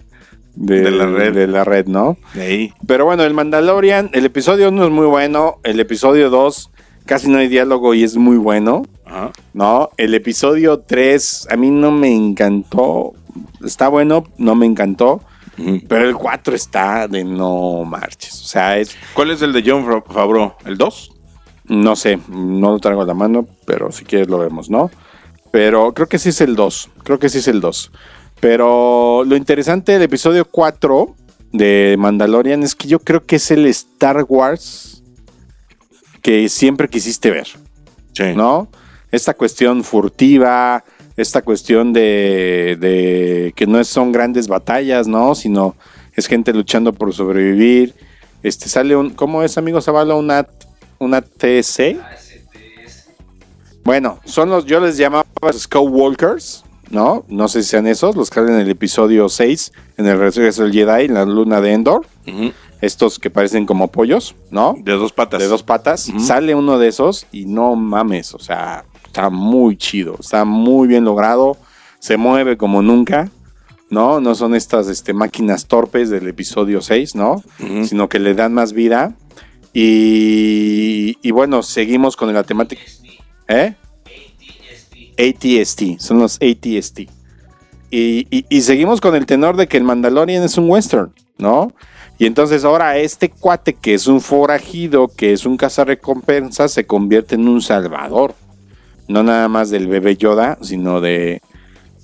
[0.55, 1.35] de, la red.
[1.35, 2.17] de la red, ¿no?
[2.35, 2.73] Ahí.
[2.87, 6.71] Pero bueno, el Mandalorian, el episodio 1 es muy bueno, el episodio 2
[7.09, 9.33] casi no hay diálogo y es muy bueno, Ajá.
[9.55, 9.91] ¿no?
[9.97, 13.15] El episodio 3 a mí no me encantó,
[13.65, 15.23] está bueno, no me encantó,
[15.89, 19.85] pero el 4 está de no marches, o sea, es, ¿Cuál es el de John
[19.85, 20.53] Fa- Favreau?
[20.65, 21.13] ¿El 2?
[21.71, 24.91] no sé, no lo traigo a la mano, pero si quieres lo vemos, ¿no?
[25.51, 27.91] Pero creo que sí es el 2, creo que sí es el 2.
[28.41, 31.15] Pero lo interesante del episodio 4
[31.53, 35.03] de Mandalorian es que yo creo que es el Star Wars
[36.23, 37.47] que siempre quisiste ver,
[38.13, 38.35] Sí.
[38.35, 38.69] ¿no?
[39.11, 40.85] Esta cuestión furtiva,
[41.17, 45.35] esta cuestión de, de que no son grandes batallas, ¿no?
[45.35, 45.75] Sino
[46.15, 47.95] es gente luchando por sobrevivir.
[48.43, 50.15] Este sale un, ¿cómo es, amigo Zavala?
[50.15, 50.47] Una,
[50.99, 51.97] una TC.
[53.85, 57.25] Bueno, son los, yo les llamaba Skywalkers, ¿no?
[57.29, 60.63] No sé si sean esos, los que salen en el episodio 6, en el regreso
[60.65, 62.07] del Jedi, en la luna de Endor.
[62.27, 62.53] Ujú.
[62.81, 64.75] Estos que parecen como pollos, ¿no?
[64.79, 65.41] De dos patas.
[65.41, 70.17] de dos patas, sale uno de esos y no mames, o sea, está muy chido,
[70.21, 71.57] está muy bien logrado,
[71.99, 73.31] se mueve como nunca,
[73.91, 74.21] ¿no?
[74.21, 77.43] No son estas este, máquinas torpes del episodio 6, ¿no?
[77.85, 79.15] Sino que le dan más vida.
[79.75, 82.83] Y, y bueno, seguimos con la temática.
[83.49, 83.75] ¿Eh?
[85.19, 87.01] ATST, son los ATST.
[87.91, 91.73] Y, y- y seguimos con el tenor de que el Mandalorian es un western, ¿no?
[92.19, 97.37] Y entonces ahora este cuate que es un forajido, que es un cazarrecompensas, se convierte
[97.37, 98.35] en un salvador.
[99.07, 101.41] No nada más del bebé Yoda, sino de,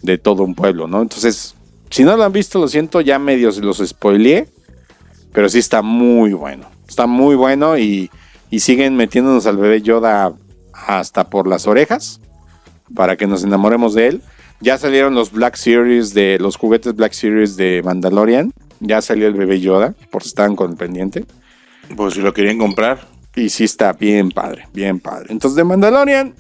[0.03, 1.03] de todo un pueblo, ¿no?
[1.03, 1.55] Entonces,
[1.90, 4.48] si no lo han visto, lo siento, ya medio se los spoileé.
[5.33, 6.68] Pero sí está muy bueno.
[6.88, 8.09] Está muy bueno y,
[8.50, 10.33] y siguen metiéndonos al bebé Yoda
[10.72, 12.20] hasta por las orejas
[12.94, 14.22] para que nos enamoremos de él.
[14.61, 18.53] Ya salieron los Black Series de los juguetes Black Series de Mandalorian.
[18.80, 21.24] Ya salió el bebé Yoda, por si estaban con el pendiente.
[21.96, 23.06] Pues si lo querían comprar.
[23.37, 25.26] Y sí está bien padre, bien padre.
[25.30, 26.34] Entonces, de Mandalorian,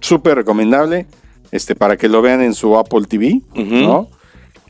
[0.00, 1.06] súper recomendable.
[1.50, 3.40] Este, para que lo vean en su Apple TV.
[3.54, 4.08] ¿no?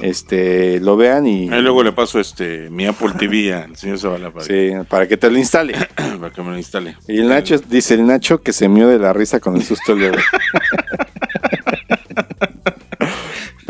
[0.00, 1.50] Este, lo vean y.
[1.50, 5.18] Ahí luego le paso este mi Apple TV al señor Zavala para, Sí, para que
[5.18, 5.74] te lo instale.
[6.20, 6.96] para que me lo instale.
[7.06, 9.94] Y el Nacho, dice el Nacho que se mió de la risa con el susto
[9.94, 10.22] del bebé.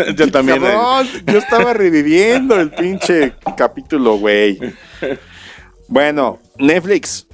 [0.16, 0.58] Yo también.
[0.64, 4.58] eh, Cabrón, yo estaba reviviendo el pinche capítulo, güey.
[5.88, 7.26] Bueno, Netflix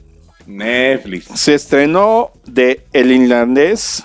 [0.47, 1.27] Netflix.
[1.39, 4.05] se estrenó de El Irlandés,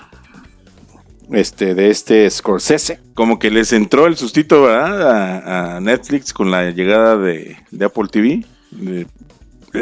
[1.31, 2.99] este, de este Scorsese.
[3.13, 5.11] Como que les entró el sustito ¿verdad?
[5.11, 9.05] A, a Netflix con la llegada de, de Apple TV de-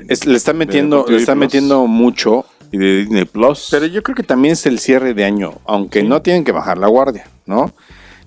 [0.07, 2.45] Es- le están metiendo, le están metiendo mucho.
[2.71, 3.69] y de Disney Plus.
[3.71, 6.77] Pero yo creo que también es el cierre de año, aunque no tienen que bajar
[6.77, 7.73] la guardia, ¿no?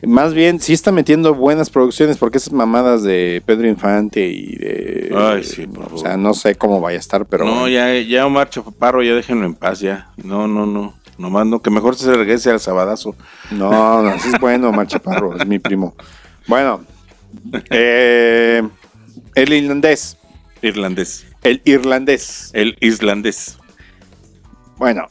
[0.02, 5.14] Más bien, sí está metiendo buenas producciones porque esas mamadas de Pedro Infante y de...
[5.16, 6.00] Ay, sí, por O favor.
[6.00, 7.44] sea, no sé cómo vaya a estar, pero...
[7.44, 10.10] no, ya, ya Omar Chaparro, ya déjenlo en paz, ya.
[10.16, 10.94] No, no, no.
[11.18, 13.14] Nomás no, que mejor se regrese al sabadazo.
[13.52, 15.94] No, no, es bueno, Marchaparro, es mi primo.
[16.48, 16.84] Bueno,
[17.70, 18.62] eh,
[19.36, 20.16] el irlandés,
[20.62, 21.26] Irlandés.
[21.44, 22.50] el irlandés.
[22.54, 23.58] El islandés.
[24.78, 25.06] Bueno,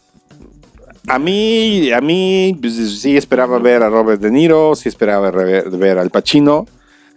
[1.08, 5.70] a mí, a mí pues, sí esperaba ver a Robert De Niro, sí esperaba ver,
[5.70, 6.68] ver al Pacino.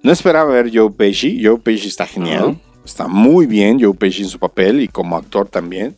[0.02, 1.42] No esperaba ver Joe Pesci.
[1.42, 5.48] Joe Pesci está genial, está muy bien Joe Pesci en su papel y como actor
[5.48, 5.94] también.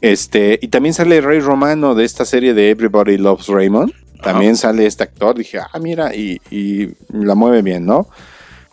[0.00, 3.92] Este, y también sale Rey Romano de esta serie de Everybody Loves Raymond.
[4.22, 5.36] También sale este actor.
[5.36, 8.08] Dije, ah, mira, y, y la mueve bien, ¿no?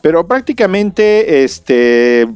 [0.01, 2.27] Pero prácticamente, este.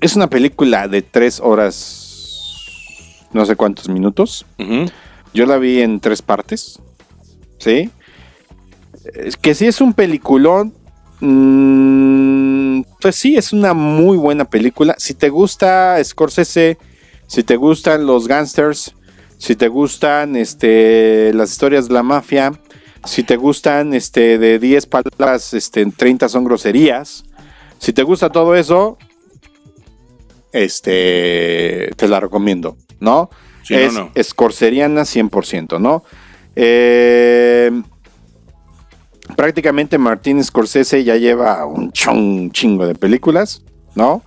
[0.00, 2.03] Es una película de tres horas.
[3.34, 4.46] No sé cuántos minutos.
[5.34, 6.80] Yo la vi en tres partes.
[7.58, 7.90] ¿Sí?
[9.12, 10.72] Es que sí es un peliculón.
[11.20, 14.94] mm, pues sí, es una muy buena película.
[14.98, 16.78] Si te gusta Scorsese,
[17.26, 18.94] si te gustan los gangsters,
[19.36, 22.52] si te gustan este, las historias de la mafia,
[23.04, 27.24] si te gustan este, de 10 palabras, este, 30 son groserías.
[27.78, 28.96] Si te gusta todo eso,
[30.52, 33.30] este, te la recomiendo, ¿no?
[33.62, 34.10] Sí, es no, no.
[34.14, 36.02] escorceriana 100%, ¿no?
[36.56, 37.70] Eh,
[39.36, 43.62] prácticamente Martín Scorsese ya lleva un chon- chingo de películas,
[43.94, 44.22] ¿no?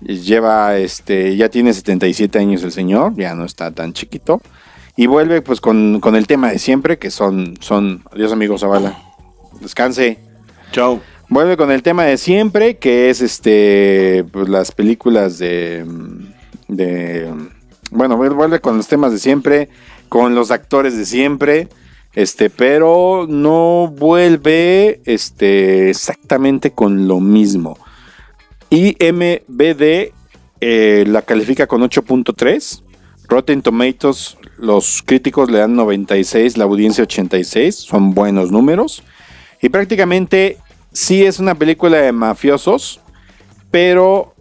[0.00, 4.40] Lleva, este, ya tiene 77 años el señor, ya no está tan chiquito.
[4.96, 8.98] Y vuelve pues con, con el tema de siempre, que son, son, adiós amigo Zavala,
[9.60, 10.18] descanse.
[10.72, 11.00] Chao.
[11.28, 15.84] Vuelve con el tema de siempre, que es este pues, las películas de,
[16.66, 17.32] de
[17.90, 19.68] bueno, vuelve con los temas de siempre,
[20.08, 21.68] con los actores de siempre,
[22.12, 27.78] Este, pero no vuelve este, exactamente con lo mismo.
[28.70, 30.12] IMBD
[30.60, 32.82] eh, la califica con 8.3.
[33.28, 37.76] Rotten Tomatoes, los críticos le dan 96, la audiencia 86.
[37.76, 39.04] Son buenos números.
[39.62, 40.58] Y prácticamente
[40.92, 43.00] sí es una película de mafiosos,
[43.70, 44.34] pero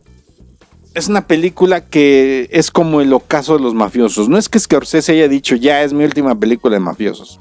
[0.99, 4.29] es una película que es como el ocaso de los mafiosos.
[4.29, 7.39] No es que Scorsese haya dicho, ya es mi última película de mafiosos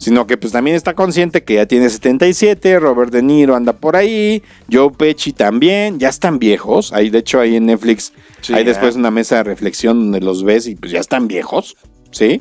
[0.00, 3.96] sino que pues también está consciente que ya tiene 77, Robert De Niro anda por
[3.96, 8.14] ahí, Joe Pesci también, ya están viejos, ahí de hecho ahí en Netflix
[8.50, 11.76] hay después una mesa de reflexión donde los ves y pues ya están viejos,
[12.12, 12.40] ¿sí?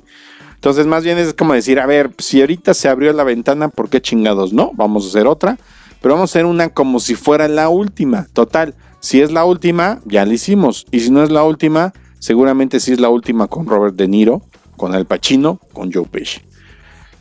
[0.55, 3.89] Entonces más bien es como decir, a ver, si ahorita se abrió la ventana, ¿por
[3.89, 4.71] qué chingados no?
[4.73, 5.57] Vamos a hacer otra,
[6.01, 9.99] pero vamos a hacer una como si fuera la última, total, si es la última,
[10.05, 13.65] ya la hicimos, y si no es la última, seguramente sí es la última con
[13.65, 14.41] Robert De Niro,
[14.77, 16.41] con Al Pacino, con Joe Pesci.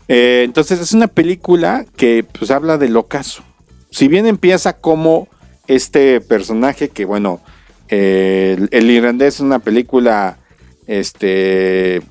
[0.09, 3.43] Eh, entonces es una película que pues habla del ocaso.
[3.91, 5.29] Si bien empieza como
[5.67, 7.41] este personaje que bueno,
[7.89, 10.39] el, irlandés es una película
[10.87, 12.03] este,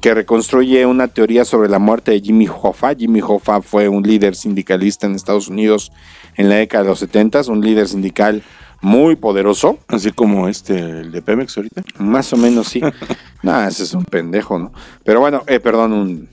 [0.00, 2.94] que reconstruye una teoría sobre la muerte de Jimmy Hoffa.
[2.94, 5.92] Jimmy Hoffa fue un líder sindicalista en Estados Unidos
[6.36, 8.42] en la década de los 70, un líder sindical
[8.80, 9.78] muy poderoso.
[9.88, 11.82] Así como este, el de Pemex ahorita.
[11.98, 12.80] Más o menos, sí.
[13.42, 14.72] no, ese es un pendejo, ¿no?
[15.04, 16.28] Pero bueno, eh, perdón, un,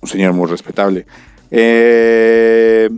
[0.00, 1.06] un señor muy respetable.
[1.50, 2.90] Eh,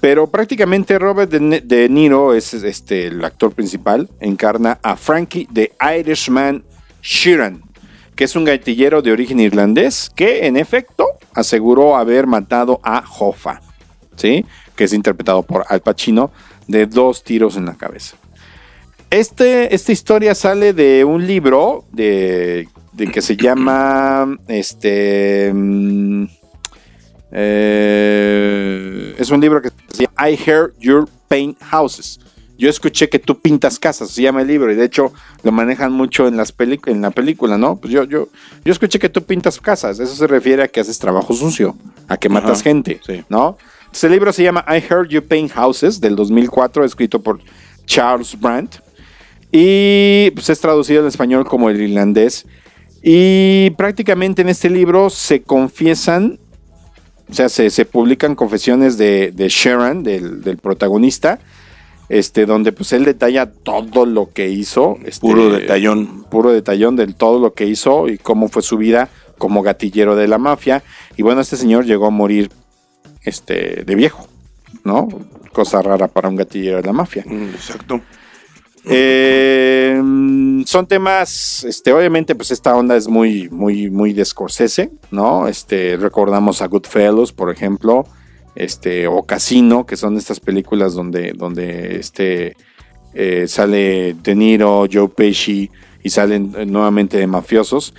[0.00, 6.64] pero prácticamente Robert de, Niro es este, el actor principal, encarna a Frankie the Irishman
[7.02, 7.62] Sheeran,
[8.16, 13.60] que es un gatillero de origen irlandés que en efecto aseguró haber matado a Hoffa,
[14.16, 14.46] ¿sí?
[14.74, 16.30] que es interpretado por Al Pacino,
[16.70, 18.16] de dos tiros en la cabeza.
[19.10, 22.68] Este, esta historia sale de un libro de
[23.12, 26.24] que se llama este mm,
[27.32, 32.20] eh, es un libro que se llama I Hear Your Paint Houses.
[32.58, 35.92] Yo escuché que tú pintas casas, se llama el libro, y de hecho lo manejan
[35.92, 37.76] mucho en, las en la película, ¿no?
[37.76, 38.28] Pues yo, yo,
[38.64, 41.74] yo escuché que tú pintas casas, eso se refiere a que haces trabajo sucio,
[42.06, 43.56] a que matas gente, ¿no?
[43.92, 47.40] Este libro se llama I Heard You Paint Houses, del 2004, escrito por
[47.86, 48.76] Charles Brandt,
[49.50, 52.46] y pues es traducido en español como el irlandés.
[53.02, 56.38] Y prácticamente en este libro se confiesan,
[57.28, 61.40] o sea, se, publican confesiones de, Sharon, del, protagonista,
[62.08, 64.98] este, donde pues él detalla todo lo que hizo.
[65.04, 66.24] Este, puro detallón.
[66.30, 70.28] Puro detallón de todo lo que hizo y cómo fue su vida como gatillero de
[70.28, 70.84] la mafia.
[71.16, 72.50] Y bueno, este señor llegó a morir
[73.24, 74.26] este, de viejo,
[74.84, 75.08] ¿no?
[75.52, 77.24] Cosa rara para un gatillero de la mafia.
[77.26, 78.00] Mm, exacto.
[78.84, 80.00] Eh,
[80.64, 85.48] son temas, este, obviamente, pues esta onda es muy, muy, muy de Scorsese, ¿no?
[85.48, 88.06] Este, recordamos a Goodfellas, por ejemplo,
[88.54, 92.56] este, o Casino, que son estas películas donde, donde este,
[93.14, 95.70] eh, sale De Niro, Joe Pesci
[96.02, 97.94] y salen nuevamente de mafiosos.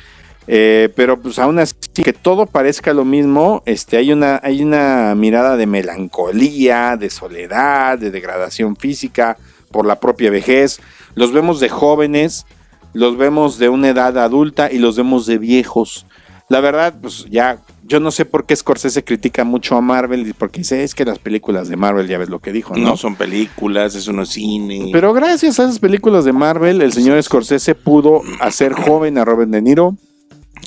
[0.47, 5.13] Eh, pero pues aún así que todo parezca lo mismo, este, hay, una, hay una
[5.15, 9.38] mirada de melancolía, de soledad, de degradación física,
[9.71, 10.80] por la propia vejez,
[11.15, 12.45] los vemos de jóvenes,
[12.93, 16.06] los vemos de una edad adulta y los vemos de viejos.
[16.49, 20.60] La verdad, pues ya, yo no sé por qué Scorsese critica mucho a Marvel, porque
[20.60, 22.89] dice, es que las películas de Marvel, ya ves lo que dijo, ¿no?
[22.89, 24.89] No son películas, es uno cine.
[24.91, 29.49] Pero gracias a esas películas de Marvel, el señor Scorsese pudo hacer joven a Robert
[29.49, 29.95] De Niro,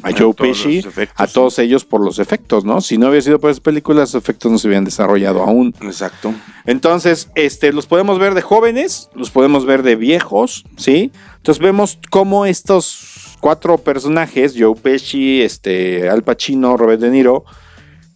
[0.02, 0.84] a Joe Pesci,
[1.16, 2.80] a todos ellos por los efectos, ¿no?
[2.80, 5.74] Si no hubiera sido por esas películas, los efectos no se hubieran desarrollado aún.
[5.80, 6.34] Exacto.
[6.66, 11.10] Entonces, este, los podemos ver de jóvenes, los podemos ver de viejos, ¿sí?
[11.36, 17.44] Entonces vemos cómo estos cuatro personajes, Joe Pesci, este, Al Pacino, Robert De Niro,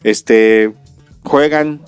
[0.02, 0.72] este,
[1.24, 1.80] juegan,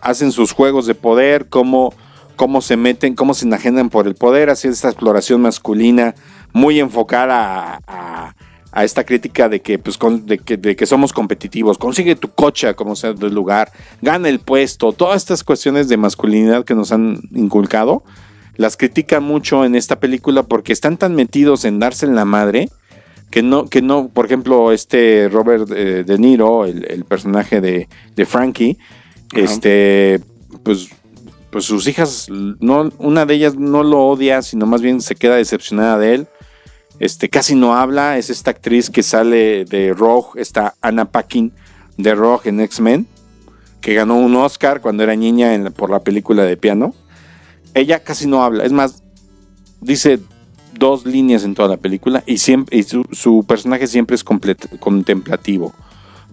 [0.00, 1.92] hacen sus juegos de poder, cómo,
[2.36, 6.14] cómo se meten, cómo se enajenan por el poder, así esta exploración masculina
[6.52, 8.37] muy enfocada a a
[8.84, 13.34] esta crítica de que, pues, de, que, somos competitivos, consigue tu coche como sea del
[13.34, 18.02] lugar, gana el puesto, todas estas cuestiones de masculinidad que nos han inculcado,
[18.56, 22.68] las critican mucho en esta película porque están tan metidos en darse en la madre
[23.30, 27.88] que no, que no, por ejemplo, este Robert eh, De Niro, el, personaje de,
[28.26, 28.78] Frankie,
[29.34, 30.20] este,
[30.62, 30.88] pues
[31.50, 35.36] pues sus hijas, no, una de ellas no lo odia, sino más bien se queda
[35.36, 36.28] decepcionada de él
[36.98, 41.52] este, casi no habla, es esta actriz que sale de Rogue, está Anna Paquin
[41.96, 43.06] de Rogue en X-Men,
[43.80, 46.94] que ganó un Oscar cuando era niña por la película de piano.
[47.74, 49.02] Ella casi no habla, es más,
[49.80, 50.18] dice
[50.78, 55.74] dos líneas en toda la película y, siempre, su, personaje siempre es contemplativo.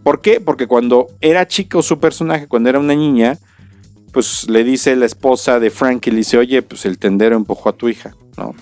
[0.03, 0.39] ¿Por qué?
[0.39, 3.39] Porque cuando era chico su personaje, cuando era una niña,
[4.11, 7.73] pues le dice la esposa de Frankie, le dice, oye, pues el tendero empujó a
[7.73, 8.53] tu hija, ¿no?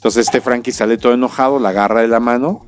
[0.00, 2.64] Entonces este Frankie sale todo enojado, la agarra de la mano,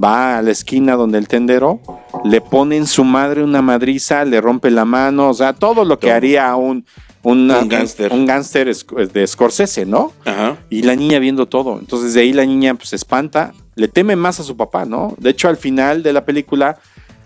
[0.00, 1.80] va a la esquina donde el tendero,
[2.24, 5.98] le pone en su madre una madriza, le rompe la mano, o sea, todo lo
[5.98, 6.84] que haría un,
[7.24, 8.12] Un gángster.
[8.12, 10.12] un gángster esc- de Scorsese, ¿no?
[10.24, 10.58] Ajá.
[10.70, 11.78] Y la niña viendo todo.
[11.80, 15.14] Entonces de ahí la niña pues, se espanta, le teme más a su papá, ¿no?
[15.18, 16.78] De hecho, al final de la película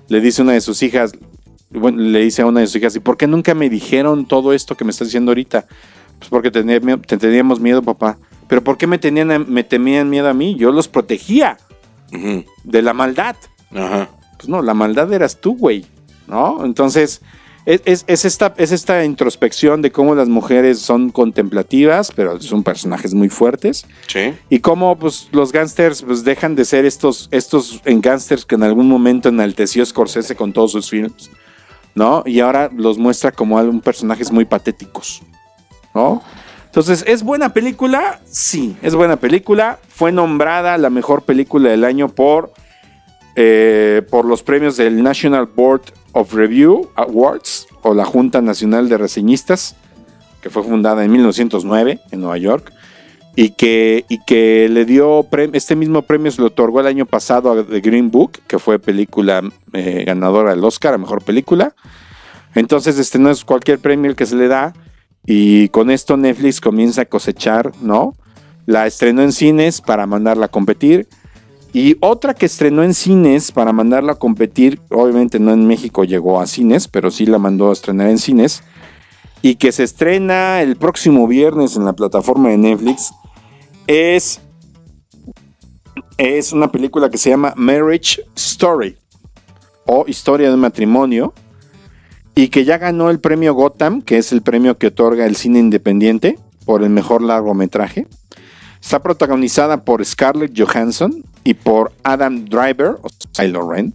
[0.08, 1.12] le dice una de sus hijas,
[1.70, 4.54] bueno, le dice a una de sus hijas, ¿y por qué nunca me dijeron todo
[4.54, 5.66] esto que me estás diciendo ahorita?
[6.18, 8.16] Pues porque teníamos miedo, papá.
[8.50, 10.56] Pero ¿por qué me, tenían, me temían miedo a mí?
[10.56, 11.56] Yo los protegía
[12.64, 13.36] de la maldad.
[13.74, 14.10] Ajá.
[14.36, 15.86] Pues no, la maldad eras tú, güey.
[16.26, 16.64] ¿No?
[16.64, 17.22] Entonces,
[17.66, 22.62] es, es- es esta, es esta introspección de cómo las mujeres son contemplativas, pero son
[22.62, 23.86] personajes muy fuertes.
[24.08, 24.34] Sí.
[24.48, 28.62] Y cómo pues, los gángsters pues, dejan de ser estos, estos en gángsters que en
[28.64, 31.30] algún momento enalteció Scorsese con todos sus films,
[31.94, 32.22] ¿no?
[32.26, 35.22] Y ahora los muestra como personajes muy patéticos,
[35.94, 36.22] ¿no?
[36.70, 38.20] Entonces, ¿es buena película?
[38.30, 39.80] Sí, es buena película.
[39.88, 42.52] Fue nombrada la mejor película del año por,
[43.34, 48.98] eh, por los premios del National Board of Review Awards o la Junta Nacional de
[48.98, 49.74] Reseñistas,
[50.42, 52.72] que fue fundada en 1909 en Nueva York
[53.34, 57.50] y que, y que le dio este mismo premio se lo otorgó el año pasado
[57.50, 59.42] a The Green Book, que fue película
[59.72, 61.74] eh, ganadora del Oscar a mejor película.
[62.54, 64.72] Entonces, este no es cualquier premio el que se le da.
[65.26, 68.14] Y con esto Netflix comienza a cosechar, ¿no?
[68.66, 71.08] La estrenó en cines para mandarla a competir.
[71.72, 76.40] Y otra que estrenó en cines para mandarla a competir, obviamente no en México llegó
[76.40, 78.62] a cines, pero sí la mandó a estrenar en cines.
[79.42, 83.12] Y que se estrena el próximo viernes en la plataforma de Netflix,
[83.86, 84.40] es,
[86.18, 88.96] es una película que se llama Marriage Story
[89.86, 91.32] o Historia de un matrimonio
[92.34, 95.58] y que ya ganó el premio Gotham, que es el premio que otorga el cine
[95.58, 98.06] independiente por el mejor largometraje.
[98.80, 103.94] Está protagonizada por Scarlett Johansson y por Adam Driver, o sea, Kylo Ren,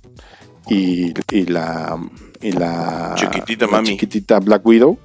[0.70, 1.98] y, y la,
[2.42, 3.88] y la Chiquitita la mami.
[3.90, 5.00] chiquitita Black Widow.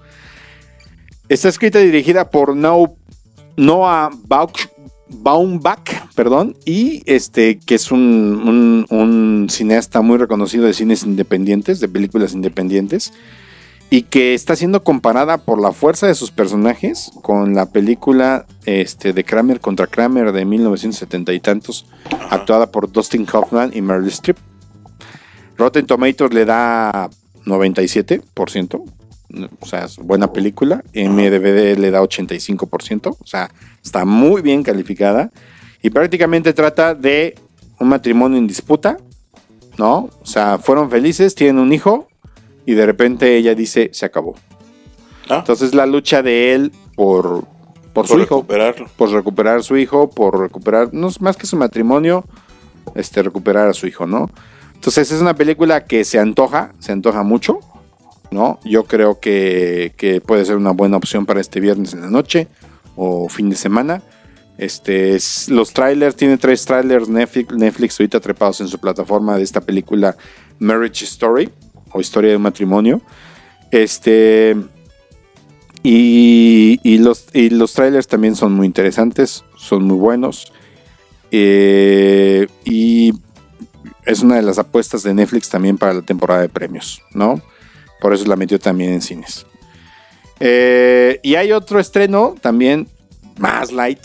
[1.28, 2.91] Está escrita y dirigida por Noah,
[3.57, 4.68] Noah Bauch-
[5.12, 11.80] Baumbach, perdón, y este que es un, un- un cineasta muy reconocido de cines independientes,
[11.80, 13.12] de películas independientes,
[13.90, 19.12] y que está siendo comparada por la fuerza de sus personajes con la película este,
[19.12, 21.86] de Kramer contra Kramer de 1970 y tantos,
[22.30, 24.36] actuada por Dustin Hoffman y Meryl Streep.
[25.58, 27.11] Rotten Tomatoes le da
[27.46, 28.82] 97%,
[29.61, 30.83] o sea, es buena película.
[30.95, 33.51] MDVD le da 85%, o sea,
[33.83, 35.31] está muy bien calificada.
[35.83, 37.37] Y prácticamente trata de
[37.78, 38.99] un matrimonio en disputa,
[39.78, 40.11] ¿no?
[40.22, 42.09] O sea, fueron felices, tienen un hijo
[42.66, 44.35] y de repente ella dice, se acabó.
[45.28, 47.45] Ah, Entonces la lucha de él por,
[47.93, 48.45] por, su hijo,
[48.97, 52.24] por recuperar su hijo, por recuperar, no es más que su matrimonio,
[52.95, 54.28] este, recuperar a su hijo, ¿no?
[54.74, 57.61] Entonces es una película que se antoja, se antoja mucho,
[58.31, 58.61] ¿no?
[58.64, 62.49] Yo creo que, que puede ser una buena opción para este viernes en la noche
[62.97, 64.03] o fin de semana.
[64.59, 69.43] Este, es- los trailers, tiene tres trailers Netflix, Netflix ahorita trepados en su plataforma de
[69.43, 70.16] esta película
[70.59, 71.51] Marriage Story
[71.93, 73.01] o Historia de un matrimonio.
[73.70, 74.57] Este,
[75.83, 80.53] y, y los, y los trailers también son muy interesantes, son muy buenos.
[81.31, 83.12] Eh, y
[84.05, 87.41] es una de las apuestas de Netflix también para la temporada de premios, ¿no?
[88.01, 89.46] Por eso la metió también en cines.
[90.40, 92.88] Eh, y hay otro estreno también
[93.36, 94.01] más light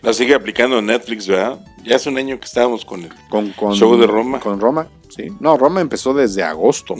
[0.00, 1.58] La sigue aplicando Netflix, ¿verdad?
[1.84, 3.12] Ya hace un año que estábamos con él.
[3.28, 4.38] con, con Show de Roma.
[4.38, 5.28] Con Roma, sí.
[5.40, 6.94] No, Roma empezó desde agosto.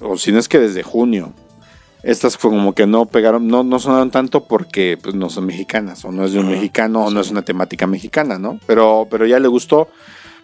[0.00, 1.34] O si no es que desde junio.
[2.02, 6.04] Estas fue como que no pegaron, no, no sonaron tanto porque pues, no son mexicanas,
[6.04, 8.60] o no es de un mexicano, o no es una temática mexicana, ¿no?
[8.66, 9.88] Pero, pero ya le gustó.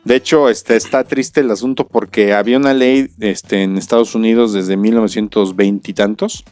[0.05, 4.52] De hecho, este, está triste el asunto porque había una ley este, en Estados Unidos
[4.52, 6.44] desde 1920 y tantos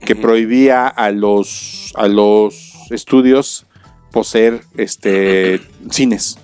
[0.00, 3.66] que prohibía a los, a los estudios
[4.12, 6.38] poseer este, cines.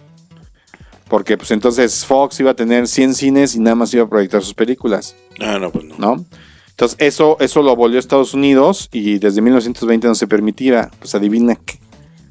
[1.08, 4.42] Porque pues entonces Fox iba a tener 100 cines y nada más iba a proyectar
[4.42, 5.14] sus películas.
[5.40, 5.96] Ah, no, pues no.
[5.98, 6.24] ¿no?
[6.70, 10.90] Entonces, eso, eso lo abolió Estados Unidos y desde 1920 no se permitía.
[10.98, 11.78] Pues adivina que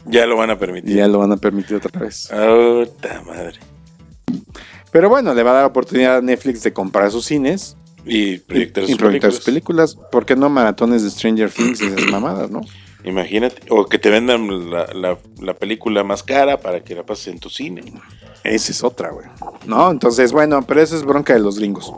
[0.08, 0.96] Ya lo van a permitir.
[0.96, 2.30] ya lo van a permitir otra vez.
[2.34, 3.60] Oh, ta madre.
[4.92, 8.84] Pero bueno, le va a dar oportunidad a Netflix de comprar sus cines Y proyectar
[8.84, 9.36] y sus proyectar películas.
[9.36, 9.98] sus películas.
[10.12, 12.62] ¿Por qué no maratones de Stranger Things y esas mamadas, no?
[13.04, 13.62] Imagínate.
[13.70, 17.40] O que te vendan la, la- la película más cara para que la pases en
[17.40, 17.84] tu cine.
[18.44, 19.26] Esa es otra, güey.
[19.66, 21.94] No, entonces, bueno, pero eso es bronca de los gringos.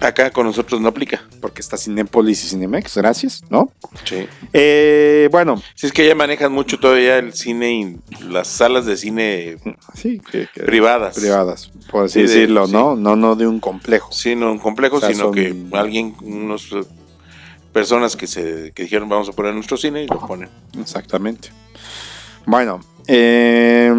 [0.00, 1.22] Acá con nosotros no aplica.
[1.40, 3.70] Porque está Cinépolis y Cinemex, gracias, ¿no?
[4.04, 4.26] Sí.
[4.52, 8.96] Eh, bueno, Si es que ya manejan mucho todavía el cine y las salas de
[8.96, 9.56] cine
[9.94, 11.14] sí, que- que- privadas.
[11.14, 12.72] privadas, por así Sí, de- decirlo, sí.
[12.72, 12.96] ¿no?
[12.96, 14.10] No, no de un complejo.
[14.12, 16.82] Sí, no un complejo, O sea, sino son- que alguien, unos eh,
[17.72, 20.48] personas que se que dijeron vamos a poner nuestro cine y lo ponen.
[20.78, 21.50] Exactamente.
[22.46, 23.92] Bueno, eh,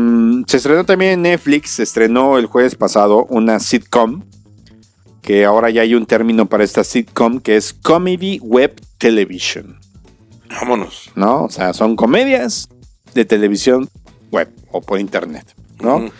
[0.47, 4.23] se estrenó también en Netflix, se estrenó el jueves pasado una sitcom,
[5.25, 9.79] que ahora ya hay un término para esta sitcom, que es Comedy Web Television,
[10.61, 11.09] Vámonos.
[11.15, 11.45] ¿no?
[11.45, 12.69] O sea, son comedias
[13.15, 13.89] de televisión
[14.31, 15.43] web o por internet,
[15.81, 16.11] ¿no?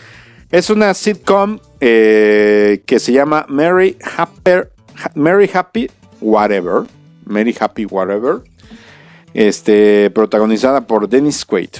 [0.50, 4.68] Es una sitcom eh, que se llama Mary Happy,
[5.14, 5.88] Mary Happy
[6.20, 6.82] Whatever.
[7.24, 8.42] Mary Happy Whatever.
[9.34, 11.70] Este, protagonizada por Dennis Quaid.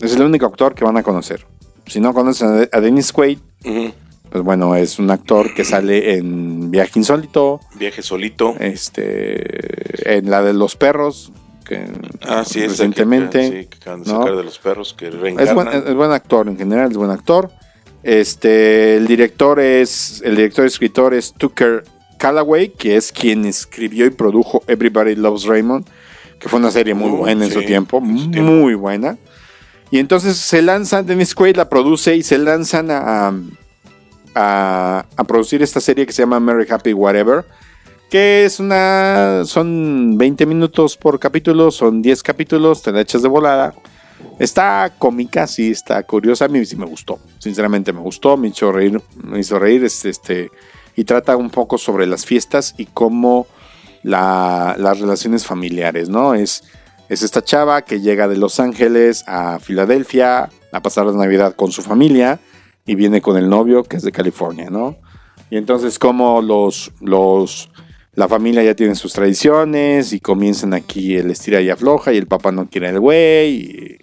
[0.00, 1.46] Es el único actor que van a conocer.
[1.86, 3.92] Si no conocen a Dennis Quaid, Ujú.
[4.34, 8.56] Pues bueno, es un actor que sale en Viaje Insólito, Viaje solito.
[8.58, 11.30] este, en la de los perros,
[11.64, 11.86] que
[12.20, 13.48] Ah, sí, que- recientemente.
[13.48, 14.18] sí, que acaban de ¿no?
[14.18, 17.52] sacar de los perros que Es buen, es buen actor, en general es buen actor.
[18.02, 21.84] Este, el director es, el director y escritor es Tucker
[22.18, 25.86] Callaway, que es quien escribió y produjo Everybody Loves Raymond,
[26.40, 28.50] que fue una serie muy Uh, buena en sí, su tiempo, en su tiempo.
[28.50, 29.16] muy buena.
[29.92, 33.34] Y entonces se lanzan, Dennis Quaid la produce y se lanzan a, a,
[34.34, 37.44] a producir esta serie que se llama Mary Happy Whatever,
[38.10, 43.28] que es una, son 20 minutos por capítulo, son 10 capítulos, te la echas de
[43.28, 43.74] volada.
[44.38, 46.46] Está cómica, sí, está curiosa.
[46.46, 47.18] A mí sí me gustó.
[47.38, 49.00] Sinceramente me gustó, me hizo reír.
[49.22, 50.50] Me hizo reír este,
[50.96, 53.46] y trata un poco sobre las fiestas y cómo
[54.02, 56.34] la- las relaciones familiares, ¿no?
[56.34, 56.62] Es,
[57.08, 61.70] es esta chava que llega de Los Ángeles a Filadelfia a pasar la Navidad con
[61.72, 62.38] su familia
[62.86, 64.96] y viene con el novio que es de California, ¿no?
[65.50, 67.70] Y entonces cómo los, los,
[68.14, 72.26] la familia ya tiene sus tradiciones y comienzan aquí el estira y afloja y el
[72.26, 73.98] papá no quiere el güey.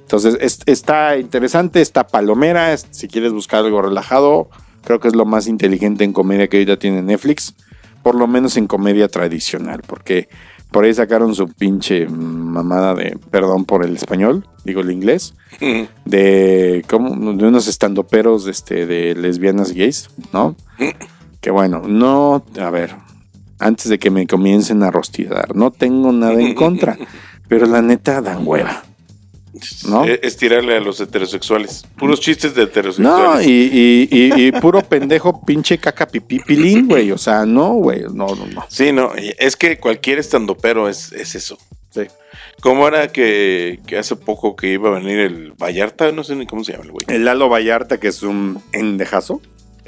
[0.00, 2.72] Entonces es- está interesante, está palomera.
[2.72, 4.48] es- si quieres buscar algo relajado,
[4.84, 7.54] creo que es lo más inteligente en comedia que ahorita tiene Netflix.
[8.02, 10.28] Por lo menos en comedia tradicional, porque
[10.70, 15.34] por ahí sacaron su pinche mamada de, perdón por el español, digo el inglés,
[16.04, 17.32] de, ¿cómo?
[17.32, 20.56] de unos estandoperos este, de lesbianas gays, ¿no?
[21.40, 22.96] Que bueno, no, a ver,
[23.60, 26.98] antes de que me comiencen a rostizar, no tengo nada en contra,
[27.48, 28.82] pero la neta dan hueva.
[29.86, 30.04] ¿No?
[30.04, 31.84] Es, es tirarle a los heterosexuales.
[31.96, 33.46] Puros chistes de No, heterosexuales.
[33.46, 38.02] y, y- y- y puro pendejo pinche caca pipí pilín, güey, o sea, no, güey,
[38.12, 38.64] no, no, no.
[38.68, 41.58] Sí, no, es que cualquier estandopero es, es eso.
[41.90, 42.02] Sí.
[42.60, 46.12] ¿Cómo era que, que hace poco que iba a venir el Vallarta?
[46.12, 47.06] No sé ni cómo se llama el güey.
[47.08, 49.40] El Lalo Vallarta, que es un endejazo.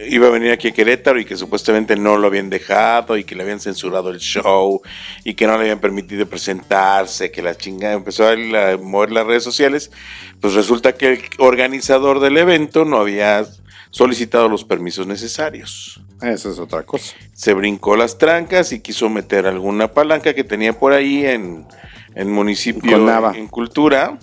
[0.09, 3.35] Iba a venir aquí a Querétaro y que supuestamente no lo habían dejado y que
[3.35, 4.81] le habían censurado el show
[5.25, 9.27] y que no le habían permitido presentarse, que la chingada empezó a, la- mover las
[9.27, 9.91] redes sociales.
[10.41, 13.45] Pues resulta que el organizador del evento no había
[13.91, 16.01] solicitado los permisos necesarios.
[16.23, 17.15] Eso es otra cosa.
[17.33, 21.67] se brincó las trancas y quiso meter alguna palanca que tenía por ahí en,
[22.15, 22.97] en municipio
[23.35, 24.19] en cultura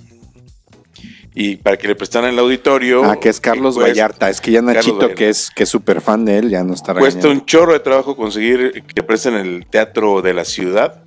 [1.39, 4.29] y para que le prestaran el auditorio Ah, que es Carlos cuesta- Vallarta.
[4.29, 5.15] Es que ya Nachito, Vallarta.
[5.15, 7.41] que es que es súper fan de él, ya no está cuesta regañando.
[7.41, 11.03] un chorro de trabajo conseguir que presten el teatro de la ciudad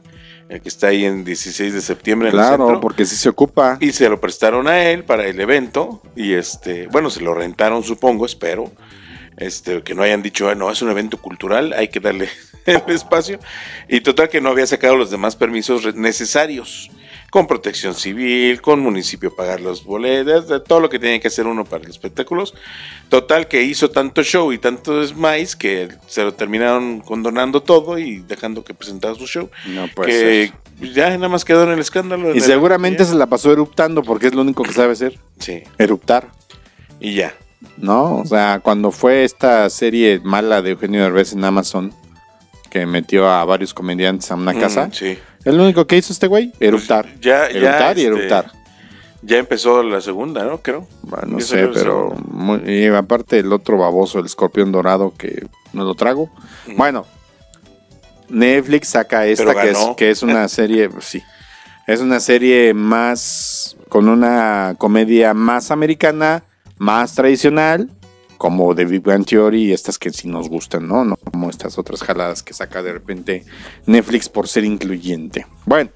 [0.48, 2.80] el que está ahí en 16 de septiembre en el Claro, centro.
[2.80, 3.76] porque sí se ocupa.
[3.80, 7.82] y se lo prestaron a él para el evento y este bueno se lo rentaron
[7.84, 8.70] supongo espero
[9.36, 12.28] este que no hayan dicho "Ah, no es un evento cultural hay que darle
[12.66, 13.38] el espacio
[13.88, 16.90] y total que no había sacado los demás permisos necesarios
[17.30, 21.46] con protección civil con municipio pagar los boletos de todo lo que tiene que hacer
[21.46, 22.54] uno para los espectáculos
[23.08, 28.18] total que hizo tanto show y tanto desmais que se lo terminaron condonando todo y
[28.20, 30.92] dejando que presentara su show No puede que ser.
[30.92, 34.26] ya nada más quedó en el escándalo Y el- seguramente se la pasó eruptando porque
[34.26, 35.18] es lo único que sabe hacer.
[35.38, 36.28] sí Eruptar.
[37.00, 37.34] y ya
[37.76, 38.16] ¿No?
[38.16, 41.92] O sea, cuando fue esta serie mala de Eugenio Derbez en Amazon,
[42.70, 45.18] que metió a varios comediantes a una casa, Mm, sí.
[45.45, 47.07] Es lo único que hizo este güey, eruptar.
[47.07, 48.53] Pues ya, ya, eruptar y este, eruptar.
[49.22, 50.62] Ya empezó la segunda, ¿no?
[50.62, 50.86] Creo.
[51.03, 52.11] Bueno, no ya sé, pero...
[52.30, 56.30] muy- y aparte el otro baboso, el escorpión dorado, que no lo trago.
[56.76, 57.05] Bueno,
[58.28, 61.22] Netflix saca esta que es, que es una serie, pues, sí,
[61.86, 66.45] es una serie más, con una comedia más americana,
[66.78, 67.91] más tradicional,
[68.41, 71.05] como The Big Bang Theory y estas que sí nos gustan, ¿no?
[71.05, 73.45] No como estas otras jaladas que saca de repente
[73.84, 75.45] Netflix por ser incluyente.
[75.66, 75.91] Bueno,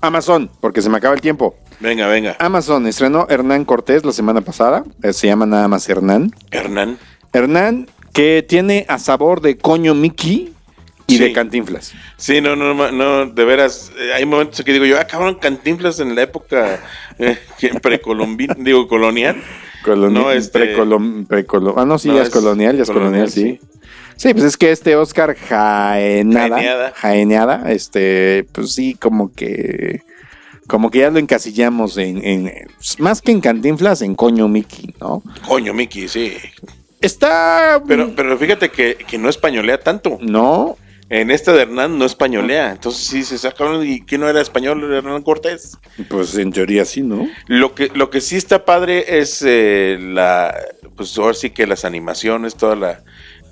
[0.00, 1.56] Amazon, porque se me acaba el tiempo.
[1.80, 2.36] Venga, venga.
[2.38, 4.84] Amazon estrenó Hernán Cortés la semana pasada.
[5.02, 6.30] Eh, Se llama nada más Hernán.
[6.52, 6.96] Hernán.
[7.32, 10.54] Hernán, que tiene a sabor de coño Mickey
[11.06, 11.18] y Sí.
[11.22, 11.92] de cantinflas.
[12.16, 16.00] Sí, no, no, no, de veras, eh, hay momentos que digo yo, ah, cabrón, cantinflas
[16.00, 16.80] en la época
[17.18, 17.38] eh,
[17.82, 19.36] precolombina, digo, colonial.
[19.84, 22.88] Coloni- No, este- precolom- precolom- ah, no, sí, No, ya es, es colonial, ya es
[22.88, 23.58] colonial, colonial, sí.
[24.16, 24.32] sí.
[24.32, 26.92] pues es que este Oscar Jaenada, Jaeneada.
[26.94, 30.02] Jaeneada, este, pues sí, como que,
[30.68, 32.52] como que ya lo encasillamos en, en-
[32.98, 35.22] más que en cantinflas, en coño Mickey, ¿no?
[35.48, 36.36] Coño, Mickey, sí.
[37.00, 40.18] Está, Pero, pero fíjate que, que no españolea tanto.
[40.20, 40.76] no,
[41.12, 42.72] En esta de Hernán no españolea.
[42.72, 45.76] Entonces sí se sacaron y que no era español Hernán Cortés.
[46.08, 47.28] pues en teoría sí, ¿no?
[47.48, 50.56] Lo que, lo que sí está padre es eh, la,
[50.96, 53.02] pues ahora sí que las animaciones, toda la,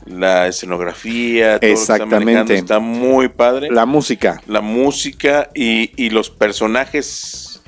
[0.07, 2.55] la escenografía, todo lo que está Exactamente.
[2.55, 3.69] está muy padre.
[3.71, 4.41] La música.
[4.47, 7.63] la música y, y los personajes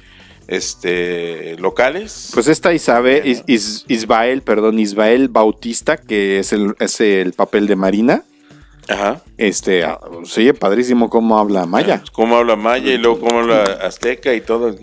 [0.48, 2.30] este locales.
[2.34, 7.66] Pues esta Isabel, Is- Is- Isbael, perdón, Isbael Bautista, que es el, es el papel
[7.66, 8.22] de Marina,
[8.88, 9.22] Ajá.
[9.36, 9.98] este, ah,
[10.36, 12.02] oye padrísimo cómo habla Maya.
[12.12, 14.74] Cómo habla maya y luego cómo habla azteca y todo.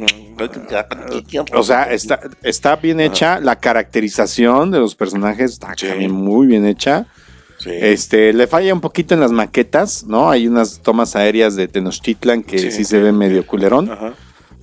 [1.53, 5.87] O sea, está, está bien hecha, la caracterización de los personajes está Sí.
[5.87, 7.07] también muy bien hecha.
[7.57, 7.71] Sí.
[7.73, 10.29] Este, le falla un poquito en las maquetas, ¿no?
[10.31, 12.85] Hay unas tomas aéreas de Tenochtitlan que sí, Sí.
[12.85, 13.91] se ven medio culerón.
[13.91, 14.13] Ajá.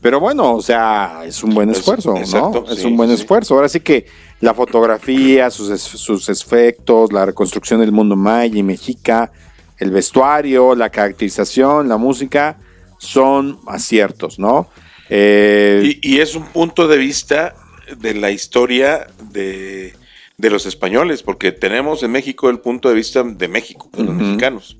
[0.07, 2.73] Pero bueno, o sea, es un buen Es- esfuerzo, exacto, ¿no?
[2.73, 3.17] Es un buen sí.
[3.17, 3.55] esfuerzo.
[3.57, 4.07] Ahora sí que
[4.41, 9.33] la fotografía, sus, sus efectos, la reconstrucción del mundo maya y mexica,
[9.79, 12.57] el vestuario, la caracterización, la música,
[12.99, 14.69] son aciertos, ¿no?
[15.11, 17.57] Eh, Y, y es un punto de vista
[17.99, 19.93] de la historia de,
[20.37, 24.15] de los españoles, porque tenemos en México el punto de vista de México, de los
[24.15, 24.77] mexicanos.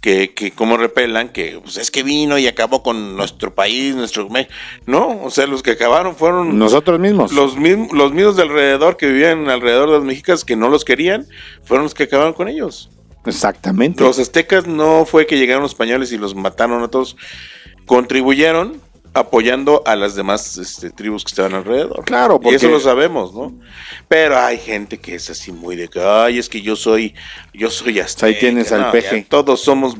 [0.00, 4.28] Que, que como repelan, que pues es que vino y acabó con nuestro país, nuestro...
[4.86, 7.32] No, o sea, los que acabaron fueron nosotros mismos.
[7.32, 10.84] los mismos, los mismos de alrededor que vivían alrededor de los mexicas que no los
[10.84, 11.26] querían,
[11.64, 12.90] fueron los que acabaron con ellos.
[13.26, 14.02] Exactamente.
[14.04, 17.16] Los aztecas no fue que llegaron los españoles y los mataron a todos,
[17.86, 18.80] contribuyeron
[19.14, 22.04] apoyando a las demás este, tribus que estaban alrededor.
[22.04, 23.58] Claro, Y eso porque- lo sabemos, ¿no?
[24.08, 27.14] Pero hay gente que es así muy de que, ay, es que yo soy,
[27.52, 28.26] yo soy azteca.
[28.26, 29.22] Ahí tienes al No, peje.
[29.22, 29.96] ya todos somos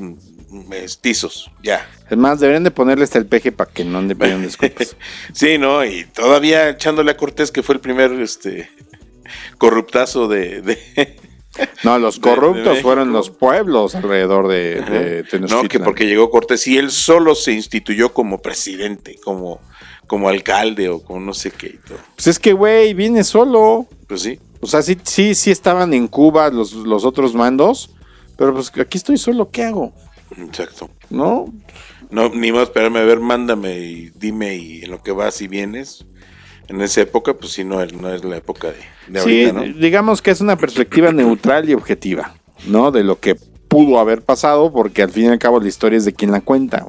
[0.50, 1.86] mestizos, ya.
[2.08, 4.96] Es más, deberían de ponerle hasta el peje para que no ande pidiendo disculpas.
[5.32, 5.84] Sí, ¿no?
[5.84, 8.70] Y todavía echándole a Cortés, que fue el primer este
[9.58, 11.16] corruptazo de, de-
[11.82, 15.62] No, los corruptos de fueron los pueblos alrededor de, de Tenochtitlan.
[15.62, 19.60] No, que porque llegó Cortés y él solo se instituyó como presidente, como,
[20.06, 21.98] como alcalde o como no sé qué y todo.
[22.14, 23.86] Pues es que, güey, viene solo.
[24.06, 24.38] Pues sí.
[24.60, 27.90] O sea, sí, sí, sí estaban en Cuba los, los otros mandos,
[28.36, 29.92] pero pues aquí estoy solo, ¿qué hago?
[30.36, 30.90] Exacto.
[31.10, 31.52] ¿No?
[32.10, 35.48] No, ni más esperarme a ver, mándame y dime y en lo que vas y
[35.48, 36.06] vienes.
[36.68, 38.76] En esa época, pues sí, no es, no es la época de,
[39.08, 39.80] de Sí, ahorita, ¿no?
[39.80, 42.34] digamos que es una perspectiva neutral y objetiva,
[42.66, 42.90] ¿no?
[42.90, 43.36] De lo que
[43.68, 46.40] pudo haber pasado, porque al fin y al cabo la historia es de quien la
[46.40, 46.86] cuenta.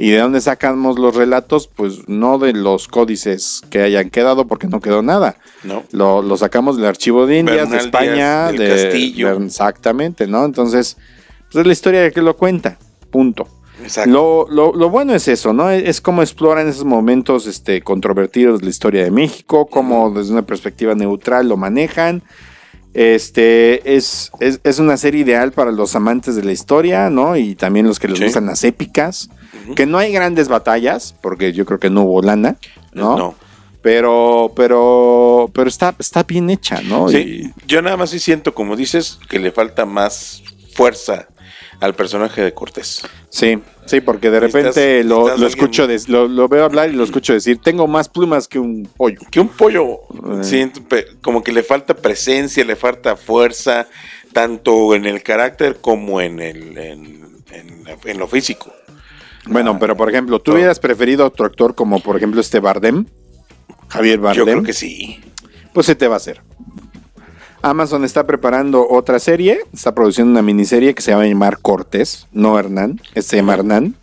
[0.00, 1.66] ¿Y de dónde sacamos los relatos?
[1.66, 5.36] Pues no de los códices que hayan quedado, porque no quedó nada.
[5.64, 5.82] ¿No?
[5.90, 9.42] Lo, lo sacamos del archivo de Indias, de España, Díaz del de Castillo.
[9.42, 10.44] Exactamente, ¿no?
[10.44, 10.96] Entonces,
[11.50, 12.78] pues es la historia que lo cuenta.
[13.10, 13.48] Punto.
[14.06, 15.70] Lo, lo- lo bueno es eso, ¿no?
[15.70, 20.42] Es, como exploran esos momentos este, controvertidos de la historia de México, cómo desde una
[20.42, 22.22] perspectiva neutral lo manejan.
[22.94, 27.36] Este es, es, es una serie ideal para los amantes de la historia, ¿no?
[27.36, 28.24] Y también los que les Sí.
[28.24, 29.28] gustan las épicas.
[29.76, 32.56] Que no hay grandes batallas, porque yo creo que no hubo lana,
[32.94, 33.16] ¿no?
[33.18, 33.34] No.
[33.82, 37.08] Pero, pero, pero está, está bien hecha, ¿no?
[37.08, 40.42] Sí, yo nada más sí siento, como dices, que le falta más
[40.74, 41.28] fuerza
[41.80, 43.02] al personaje de Cortés.
[43.30, 47.32] Sí, sí, porque de repente lo, lo escucho, lo, lo veo hablar y lo escucho
[47.32, 49.20] decir, tengo más plumas que un pollo.
[49.30, 50.00] Que un pollo,
[50.42, 50.70] Eh.
[50.88, 53.86] pe- como que le falta presencia, le falta fuerza,
[54.32, 58.72] tanto en el carácter como en, el, en, en- en lo físico.
[59.46, 63.06] Bueno, Ah, pero por ejemplo, ¿tú hubieras preferido otro actor como por ejemplo este Bardem?
[63.88, 64.44] Javier Bardem.
[64.44, 65.20] Yo creo que sí.
[65.72, 66.42] Pues se te va a hacer.
[67.62, 72.58] Amazon está preparando otra serie, está produciendo una miniserie que se llama llamar Cortés, no
[72.58, 73.94] Hernán, este se llama Hernán.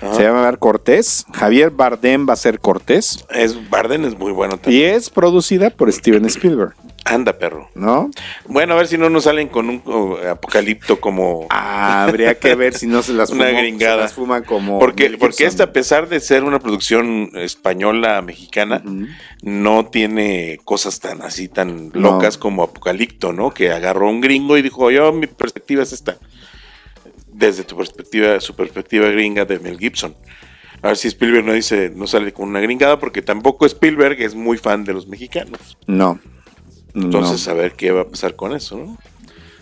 [0.00, 0.14] Ajá.
[0.14, 1.24] Se llama llamar Cortés.
[1.32, 3.24] Javier Bardem va a ser Cortés.
[3.30, 4.94] Es, Barden es muy bueno Y también.
[4.94, 6.74] es producida por Steven Spielberg,
[7.04, 7.70] Anda, perro.
[7.74, 8.10] ¿no?
[8.46, 11.46] Bueno, a ver si no nos salen con un oh, apocalipto como...
[11.50, 13.94] Ah, habría que ver si no se las Una fumó- gringada.
[13.96, 14.78] se las fuma como.
[14.78, 18.82] Porque, porque esta, a pesar de ser una producción española, mexicana,
[19.42, 22.00] no tiene cosas tan así, tan No.
[22.12, 23.50] locas como Apocalipto, ¿no?
[23.50, 26.16] Que agarró un gringo y dijo, yo, mi perspectiva es esta.
[27.36, 30.14] Desde tu perspectiva, su perspectiva gringa de Mel Gibson.
[30.80, 34.34] A ver si Spielberg no dice, no sale con una gringada, porque tampoco Spielberg es
[34.34, 35.76] muy fan de los mexicanos.
[35.86, 36.18] No.
[36.94, 37.52] Entonces, no.
[37.52, 38.96] a ver qué va a pasar con eso, ¿no?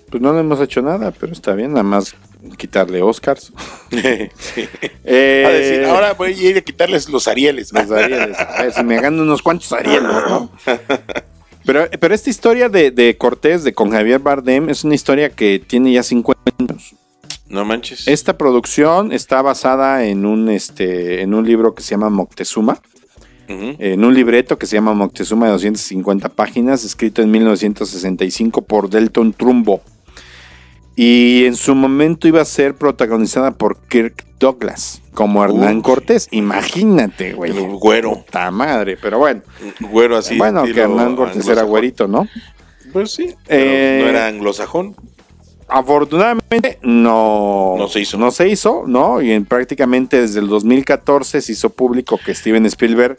[0.08, 2.14] Pues no le hemos hecho nada, pero está bien, nada más
[2.56, 3.52] quitarle Oscars.
[3.90, 4.68] Sí.
[5.04, 7.72] Eh, A decir, ahora voy a ir a quitarles los Arieles.
[7.72, 8.38] Los Arieles.
[8.38, 10.50] A ver si me gano unos cuantos Arieles, ¿no?
[11.66, 15.58] Pero, pero esta historia de, de Cortés, de con Javier Bardem, es una historia que
[15.58, 16.94] tiene ya 50 años.
[17.48, 18.08] No manches.
[18.08, 22.80] Esta producción está basada en un, este, en un libro que se llama Moctezuma,
[23.46, 29.34] en un libreto que se llama Moctezuma de 250 páginas, escrito en 1965 por Delton
[29.34, 29.82] Trumbo.
[30.96, 35.82] Y en su momento iba a ser protagonizada por Kirk Douglas, como Hernán Uy.
[35.82, 36.28] Cortés.
[36.30, 37.50] Imagínate, güey.
[37.50, 38.14] El güero.
[38.24, 39.42] Puta madre, pero bueno.
[39.80, 40.38] Güero así.
[40.38, 42.26] bueno, que Hernán Cortés era güerito, ¿no?
[42.92, 43.34] Pues sí.
[43.46, 44.94] Pero Eh, no era anglosajón.
[45.68, 48.18] Afortunadamente no, No se hizo.
[48.18, 49.20] No se hizo, ¿no?
[49.22, 53.18] Y en, prácticamente desde el 2014 se hizo público que Steven Spielberg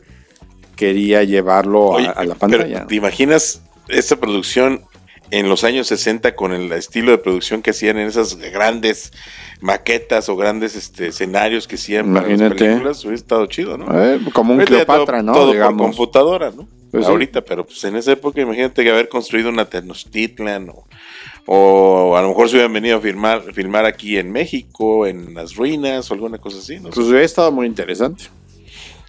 [0.76, 2.86] quería llevarlo a- Oye, a, la pero, pantalla.
[2.88, 4.82] ¿Te imaginas esta producción
[5.32, 9.12] en los años 60 con el estilo de producción que hacían en esas grandes
[9.60, 12.64] maquetas o grandes este, escenarios que hacían para las Imagínate.
[12.66, 13.00] películas?
[13.04, 13.86] Hubiera estado chido, ¿no?
[14.04, 15.34] Eh, como un Cleopatra, todo, ¿no?
[15.34, 15.78] Todo Digamos.
[15.78, 16.68] por computadora, ¿no?
[16.92, 17.12] Pues sí.
[17.12, 20.86] Ahorita, pero pues en esa época imagínate que haber construido una Tenochtitlan o,
[21.48, 25.56] o a lo mejor se hubieran venido a filmar, filmar aquí en México, en las
[25.56, 26.90] ruinas o alguna cosa así, ¿no?
[26.90, 28.26] Pues hubiera estado muy interesante.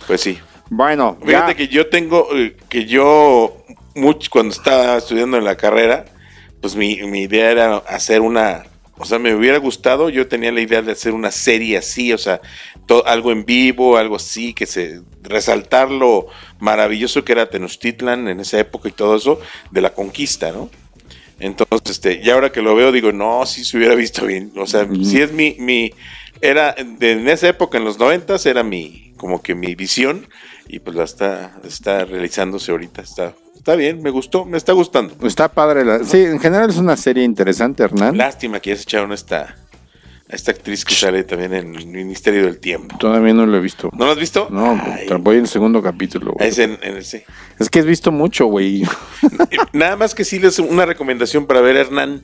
[0.06, 0.38] Pues sí.
[0.68, 3.56] Bueno, Fíjate ya- que yo tengo, eh, que yo,
[3.94, 6.04] mucho, cuando estaba estudiando en la carrera,
[6.60, 8.64] pues mi, mi idea era hacer una,
[8.98, 12.18] o sea, me hubiera gustado, yo tenía la idea de hacer una serie así, o
[12.18, 12.40] sea,
[12.86, 16.26] to- algo en vivo, algo así, que se, resaltar lo
[16.58, 20.68] maravilloso que era Tenochtitlan en esa época y todo eso, de la conquista, ¿no?
[21.38, 24.66] Entonces, este, y ahora que lo veo, digo, no, sí se hubiera visto bien, o
[24.66, 25.04] sea, Ujú.
[25.04, 25.90] sí es mi, mi,
[26.40, 30.26] era, de- en esa época, en los noventas, era mi, como que mi visión,
[30.68, 35.14] y pues la está, está realizándose ahorita, está, está bien, me gustó, me está gustando.
[35.26, 35.84] está padre.
[35.84, 38.16] la- sí, en general es una serie interesante, Hernán.
[38.16, 39.56] Lástima que ya se echaron esta,
[40.28, 42.96] esta actriz que sale también en el Ministerio del Tiempo.
[42.98, 43.90] Todavía no lo he visto.
[43.92, 44.48] ¿No lo has visto?
[44.50, 46.32] No, Ay, voy en el segundo capítulo.
[46.32, 46.48] güey.
[46.48, 47.22] es en, en el sí.
[47.58, 48.82] Es que has visto mucho, güey.
[49.72, 52.22] Nada más que sí les una recomendación para ver Hernán.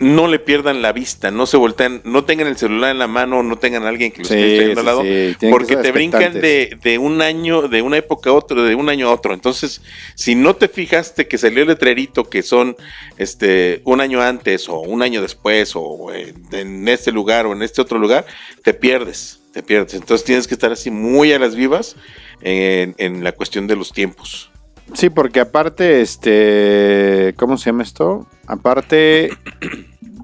[0.00, 3.42] No le pierdan la vista, no se voltean, no tengan el celular en la mano,
[3.42, 6.34] no tengan a alguien que los Sí, esté sí, al lado, sí, porque te brincan
[6.34, 9.34] de, de un año, de una época a otro, de un año a otro.
[9.34, 9.82] Entonces,
[10.14, 12.76] si no te fijaste que salió el letrerito que son
[13.16, 17.62] este un año antes o un año después o en, en este lugar o en
[17.62, 18.24] este otro lugar,
[18.62, 19.94] te pierdes, te pierdes.
[19.94, 21.96] Entonces tienes que estar así muy a las vivas
[22.40, 24.50] en, en la cuestión de los tiempos.
[24.94, 28.26] Sí, porque aparte, este, ¿cómo se llama esto?
[28.46, 29.30] Aparte,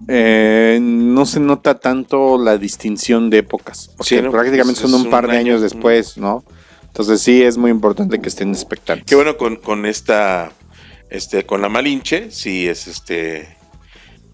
[0.09, 3.91] eh, no se nota tanto la distinción de épocas.
[3.97, 4.31] Porque Sí, ¿no?
[4.31, 5.53] prácticamente son un par un de año.
[5.53, 6.45] años después, ¿no?
[6.87, 9.07] Entonces sí es muy importante que estén expectantes.
[9.07, 10.53] Qué bueno con, con esta,
[11.11, 13.57] este, con la Malinche, sí es este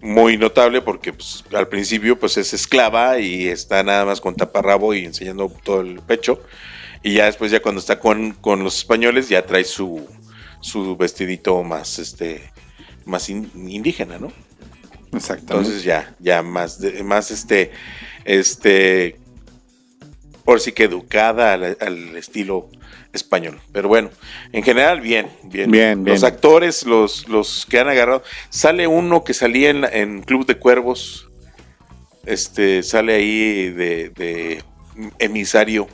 [0.01, 4.93] muy notable porque pues, al principio pues es esclava y está nada más con taparrabo
[4.93, 6.41] y enseñando todo el pecho.
[7.03, 10.05] Y ya después, ya cuando está con, con los españoles, ya trae su,
[10.61, 12.49] su vestidito más este
[13.05, 14.31] más in- indígena, ¿no?
[15.13, 15.53] Exactamente.
[15.69, 17.71] Entonces ya, ya más, de- más este,
[18.23, 19.17] este,
[20.45, 22.69] por sí que educada al, al estilo
[23.11, 23.59] español.
[23.73, 24.09] Pero bueno,
[24.53, 25.69] en general bien, bien.
[25.69, 26.13] Bien, bien.
[26.15, 30.57] Los actores, los, los que han agarrado, sale uno que salía en, en Club de
[30.57, 31.27] Cuervos,
[32.25, 34.63] este, sale ahí de, de
[35.19, 35.87] emisario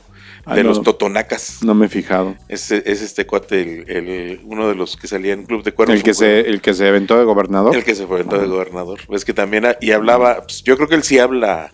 [0.50, 0.70] Ah, de no.
[0.70, 1.58] los Totonacas.
[1.62, 2.34] no me he fijado.
[2.48, 5.94] Es, es este cuate, el, el- uno de los que salía en Club de Cuervos.
[5.94, 7.76] El que, se, el que se aventó de gobernador.
[7.76, 9.00] El que se fue de gobernador.
[9.08, 11.70] Ves que también, ha- y hablaba, pues, yo creo que él sí habla,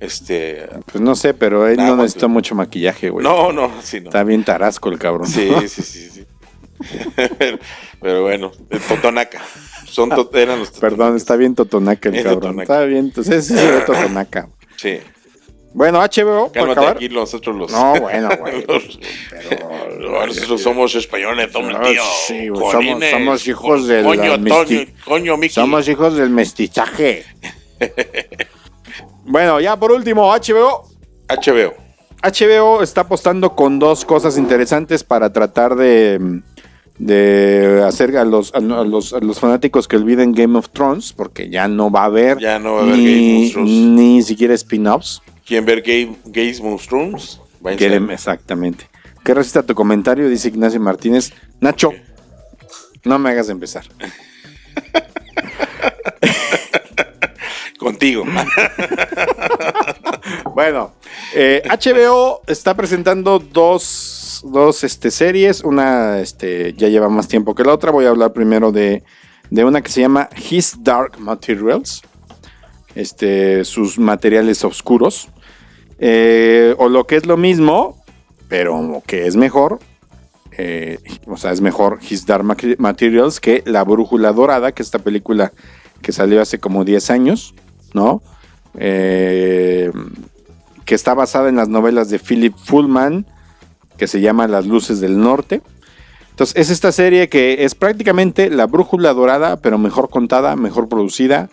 [0.00, 3.24] este, Pues no sé, pero él Ah, no necesita mucho maquillaje, güey.
[3.24, 4.06] no, no, sí, no.
[4.08, 5.28] Está bien tarasco el cabrón.
[5.28, 6.26] Sí, sí, sí, sí.
[8.00, 9.40] pero, bueno, el Totonaca.
[9.86, 12.40] Son eran los Perdón, está bien totonaca el Es cabrón.
[12.40, 12.62] totonaca.
[12.74, 13.54] Está bien, entonces sí
[13.86, 14.48] totonaca.
[14.76, 14.98] Sí.
[15.74, 16.96] Bueno, HBO, por Cálmate acabar.
[16.96, 17.70] aquí nosotros los.
[17.72, 18.64] No, bueno, güey.
[18.66, 18.98] los-
[19.28, 22.02] pero- No, nosotros somos españoles, hombre, Ah, tío.
[22.28, 25.54] sí, güey, somos- somos hijos de coño, mesti- coño, Miki.
[25.54, 27.24] Somos hijos del mestizaje.
[29.24, 30.84] bueno, ya por último, HBO.
[31.28, 31.74] HBO.
[32.22, 36.40] HBO está apostando con dos cosas interesantes para tratar de,
[36.98, 41.50] de hacer a los, a los, a los fanáticos que olviden Game of Thrones, porque
[41.50, 43.70] ya no va a haber, Ya no va a haber ni, Game of Thrones.
[43.70, 45.20] ni siquiera spin-offs.
[45.46, 47.40] ¿Quieren ver Gay, Gays Monstrums?
[47.76, 48.88] Quieren- exactamente.
[49.24, 50.28] ¿Qué recita tu comentario?
[50.28, 51.32] Dice Ignacio Martínez.
[51.60, 51.92] Nacho,
[53.04, 53.84] no me hagas empezar.
[57.78, 58.24] Contigo.
[60.54, 60.92] Bueno,
[61.34, 65.62] Eh, HBO está presentando dos, dos este, series.
[65.64, 67.90] Una este, ya lleva más tiempo que la otra.
[67.90, 69.02] Voy a hablar primero de,
[69.50, 72.02] de una que se llama His Dark Materials.
[72.94, 75.28] Este, sus materiales oscuros.
[75.98, 77.96] Eh, o lo que es lo mismo,
[78.48, 79.78] pero que es mejor.
[80.56, 84.88] eh, o sea, es mejor His Dark Ma- Materials que La Brújula Dorada, que es
[84.88, 85.52] esta película
[86.00, 87.54] que salió hace como 10 años,
[87.92, 88.22] ¿no?
[88.78, 89.90] Eh,
[90.84, 93.26] que está basada en las novelas de Philip Pullman,
[93.96, 95.62] que se llama Las Luces del Norte.
[96.30, 101.48] Entonces, es esta serie que es prácticamente la brújula dorada, pero mejor contada, mejor producida,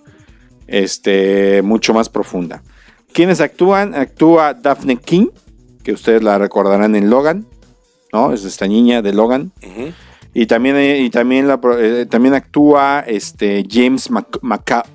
[0.68, 2.62] este, mucho más profunda.
[3.14, 3.94] ¿Quiénes actúan?
[3.96, 5.28] Actúa Daphne King,
[5.84, 7.46] que ustedes la recordarán en Logan,
[8.14, 8.32] ¿no?
[8.34, 9.52] Es esta niña de Logan.
[10.34, 14.86] Y también, eh, y también, la eh, también actúa este, James Mac- Maca-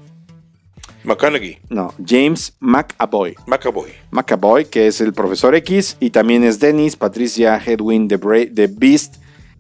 [1.05, 3.37] McConaughey, no, James McAvoy.
[3.47, 3.91] McAvoy.
[4.11, 8.67] McAvoy, que es el profesor X, y también es Dennis, Patricia Hedwin de, Bra- de
[8.67, 9.17] Beast,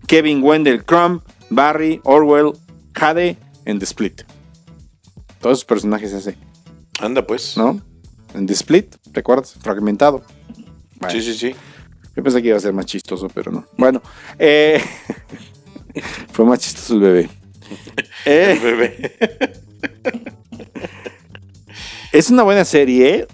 [0.09, 2.53] Kevin Wendell Crumb, Barry, Orwell,
[2.95, 4.23] Jade en The Split.
[5.41, 6.37] Todos esos personajes ese,
[7.01, 7.57] Anda pues.
[7.57, 7.81] ¿no?
[8.35, 9.55] En The Split, ¿recuerdas?
[9.61, 10.23] Fragmentado.
[11.01, 11.55] Bueno, Sí, sí, sí.
[12.15, 13.67] Yo pensé que iba a ser más chistoso, pero no.
[13.77, 14.01] Bueno,
[14.39, 14.81] eh,
[16.33, 17.31] fue más chistoso el bebé.
[18.25, 19.13] Eh, Bebé.
[22.13, 23.27] Es una buena serie.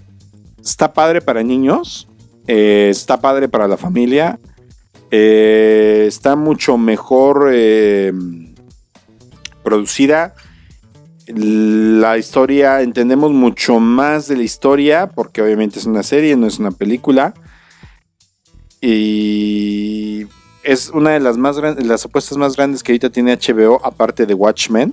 [0.62, 2.08] Está padre para niños.
[2.46, 4.38] eh, está padre para la familia.
[5.10, 7.52] está mucho mejor
[9.62, 10.34] producida.
[11.34, 16.58] La historia, entendemos mucho más de la historia, porque obviamente es una serie, no es
[16.58, 17.34] una película.
[18.80, 20.26] Y
[20.64, 24.26] es una de las más grandes, las apuestas más grandes que ahorita tiene HBO, aparte
[24.26, 24.92] de Watchmen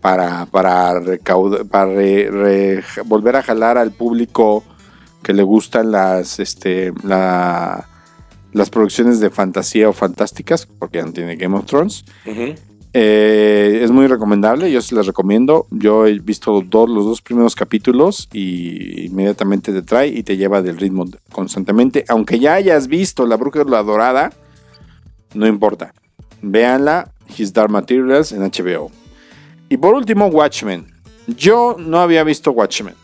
[0.00, 4.64] para, para, recaudar, para re- volver a jalar al público
[5.22, 7.88] que le gustan las, este, la-
[8.52, 12.04] las producciones de fantasía o fantásticas, porque ya no tiene Game of Thrones.
[12.24, 12.54] Ujú.
[12.94, 15.66] Eh, es muy recomendable, yo se las recomiendo.
[15.70, 20.62] Yo he visto dos, los dos primeros capítulos y inmediatamente te trae y te lleva
[20.62, 22.04] del ritmo constantemente.
[22.08, 24.32] Aunque ya hayas visto La Bruja la Dorada,
[25.34, 25.92] no importa.
[26.40, 28.90] Véanla, His Dark Materials en HBO.
[29.68, 30.86] Y por último, Watchmen.
[31.26, 32.94] Yo no había visto Watchmen.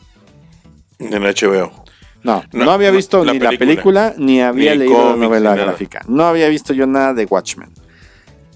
[0.99, 1.85] En HBO.
[2.23, 4.13] No, no, No, había visto la ni la película.
[4.13, 5.65] película ni había Ni leído la novela nada.
[5.67, 6.01] gráfica.
[6.09, 7.69] No había visto yo nada de Watchmen.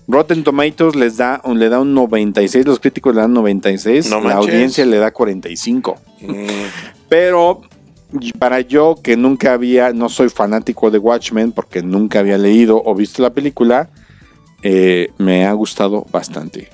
[0.09, 4.21] Rotten Tomatoes les da, un- le da un 96, los críticos le dan 96, No
[4.23, 5.97] la audiencia le da 45.
[6.23, 6.35] Mm,
[7.09, 7.61] Pero
[8.39, 12.95] para yo que nunca había, no soy fanático de Watchmen porque nunca había leído o
[12.95, 13.91] visto la película,
[14.63, 16.69] eh, me ha gustado bastante.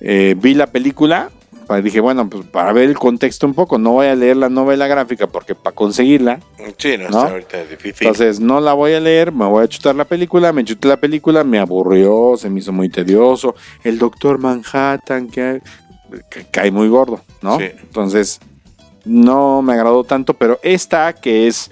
[0.00, 1.30] Eh, vi la película,
[1.68, 4.48] pa- dije, bueno, pues para ver el contexto un poco, no voy a leer la
[4.48, 6.40] novela gráfica porque para conseguirla,
[6.78, 7.18] Sí, no, ¿No?
[7.20, 8.06] está ahorita difícil.
[8.08, 10.96] entonces no la voy a leer, me voy a chutar la película, me chuté la
[10.96, 13.54] película, me aburrió, se me hizo muy tedioso.
[13.84, 15.60] El Doctor Manhattan, que,
[16.30, 17.58] que cae muy gordo, ¿no?
[17.58, 17.66] Sí.
[17.82, 18.40] Entonces
[19.04, 21.70] no me agradó tanto, pero esta que es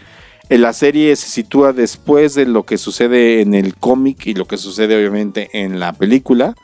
[0.48, 4.44] en la serie se sitúa después de lo que sucede en el cómic y lo
[4.44, 6.54] que sucede obviamente en la película.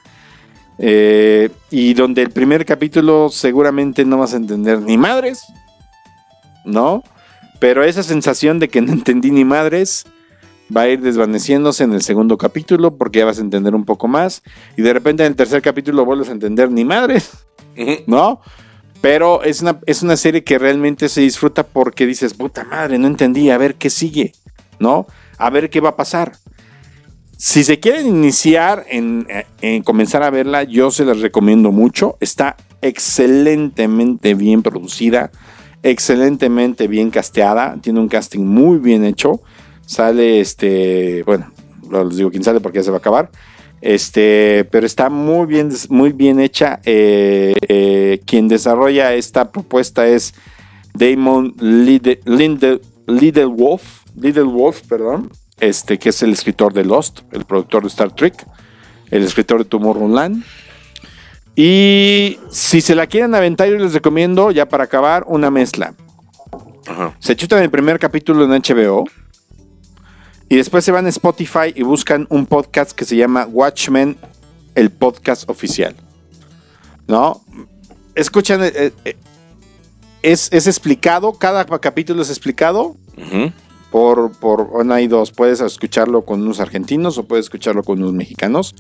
[0.78, 5.43] Eh, y donde el primer capítulo seguramente no vas a entender ni madres,
[6.64, 7.03] ¿no?
[7.59, 10.05] Pero esa sensación de que no entendí ni madres
[10.75, 14.07] va a ir desvaneciéndose en el segundo capítulo porque ya vas a entender un poco
[14.07, 14.43] más.
[14.77, 17.31] Y de repente en el tercer capítulo vuelves a entender ni madres.
[18.07, 18.41] ¿no?
[19.01, 23.07] Pero es una, es una serie que realmente se disfruta porque dices, puta madre, no
[23.07, 24.33] entendí, a ver qué sigue,
[24.79, 25.07] ¿no?
[25.39, 26.33] A ver qué va a pasar.
[27.45, 29.26] Si se quieren iniciar en,
[29.62, 32.16] en comenzar a verla, yo se las recomiendo mucho.
[32.20, 35.32] Está excelentemente bien producida,
[35.82, 39.40] excelentemente bien casteada, tiene un casting muy bien hecho.
[39.84, 41.51] Sale este, bueno,
[41.90, 43.28] no les digo quién sale porque ya se va a acabar.
[43.80, 46.78] Este, pero está muy bien, muy bien hecha.
[46.84, 50.32] Eh, eh, quien desarrolla esta propuesta es
[50.95, 55.28] Damon Linde, Linde, Lidlewolf, Lidlewolf, perdón,
[55.63, 58.35] este, que es el escritor de Lost, el productor de Star Trek,
[59.11, 60.45] el escritor de Tomorrowland.
[61.55, 65.95] Y si se la quieren aventar, yo les recomiendo, ya para acabar, una mezcla.
[66.89, 67.15] Ajá.
[67.21, 69.05] Se chutan el primer capítulo en HBO.
[70.49, 74.17] Y después se van a Spotify y buscan un podcast que se llama Watchmen,
[74.75, 75.95] el podcast oficial.
[77.07, 77.41] ¿No?
[78.17, 79.17] Escuchan, eh, eh,
[80.23, 83.53] es, es explicado, cada capítulo es explicado Ujú.
[83.93, 85.30] Por, por bueno, hay dos.
[85.30, 88.74] Puedes escucharlo con unos argentinos o puedes escucharlo con unos mexicanos,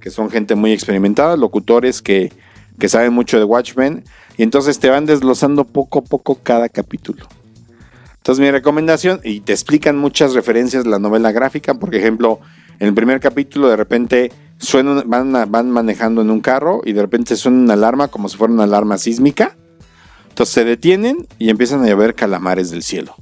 [0.00, 2.32] que son gente muy experimentada, locutores que,
[2.80, 4.02] que saben mucho de Watchmen.
[4.36, 7.26] Y entonces te van desglosando poco a poco cada capítulo.
[8.16, 12.40] Entonces mi recomendación, y te explican muchas referencias de la novela gráfica, por ejemplo,
[12.80, 14.32] en el primer capítulo de repente
[15.04, 18.54] van, van manejando en un carro y de repente suena una alarma como si fuera
[18.54, 19.56] una alarma sísmica.
[20.30, 23.14] Entonces se detienen y empiezan a llover calamares del cielo.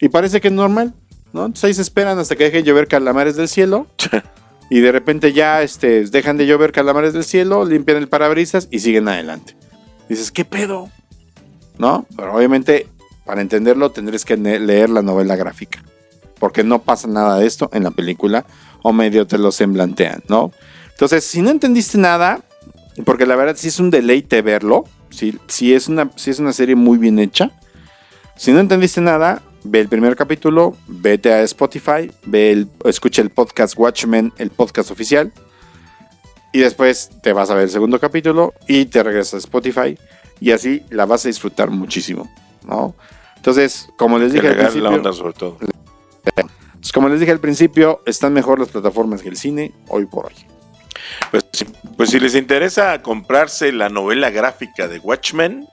[0.00, 0.94] Y parece que es normal,
[1.32, 1.46] ¿no?
[1.46, 3.86] Entonces ahí se esperan hasta que dejen llover calamares del cielo.
[4.70, 8.78] y de repente ya este, dejan de llover calamares del cielo, limpian el parabrisas y
[8.78, 9.56] siguen adelante.
[10.08, 10.90] Dices, ¿qué pedo?
[11.78, 12.06] ¿No?
[12.16, 12.88] Pero obviamente,
[13.24, 15.82] para entenderlo, tendrías que leer la novela gráfica.
[16.38, 18.46] Porque no pasa nada de esto en la película,
[18.82, 20.52] o medio te lo semblantean, ¿no?
[20.90, 22.40] Entonces, si no entendiste nada,
[23.04, 26.52] porque la verdad sí es un deleite verlo, sí, sí es, una, sí es una
[26.52, 27.52] serie muy bien hecha.
[28.40, 33.28] Si no entendiste nada, ve el primer capítulo, vete a Spotify, ve el, escucha el
[33.28, 35.30] podcast Watchmen, el podcast oficial.
[36.50, 39.98] Y después te vas a ver el segundo capítulo y te regresas a Spotify.
[40.40, 42.30] Y así la vas a disfrutar muchísimo,
[42.66, 42.94] ¿no?
[43.36, 45.58] Entonces, como les dije al principio, la onda sobre todo.
[45.60, 50.24] entonces, como les dije al principio, están mejor las plataformas que el cine hoy por
[50.24, 50.34] hoy.
[51.30, 51.44] Pues,
[51.94, 55.68] pues si les interesa comprarse la novela gráfica de Watchmen,